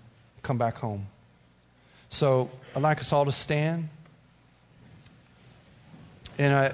come 0.42 0.58
back 0.58 0.78
home. 0.78 1.08
So 2.10 2.50
I'd 2.76 2.82
like 2.82 3.00
us 3.00 3.12
all 3.12 3.26
to 3.26 3.32
stand. 3.32 3.90
And 6.38 6.54
I, 6.54 6.74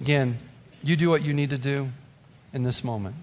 again, 0.00 0.38
you 0.82 0.96
do 0.96 1.10
what 1.10 1.22
you 1.22 1.32
need 1.32 1.50
to 1.50 1.58
do 1.58 1.88
in 2.52 2.62
this 2.62 2.82
moment. 2.82 3.16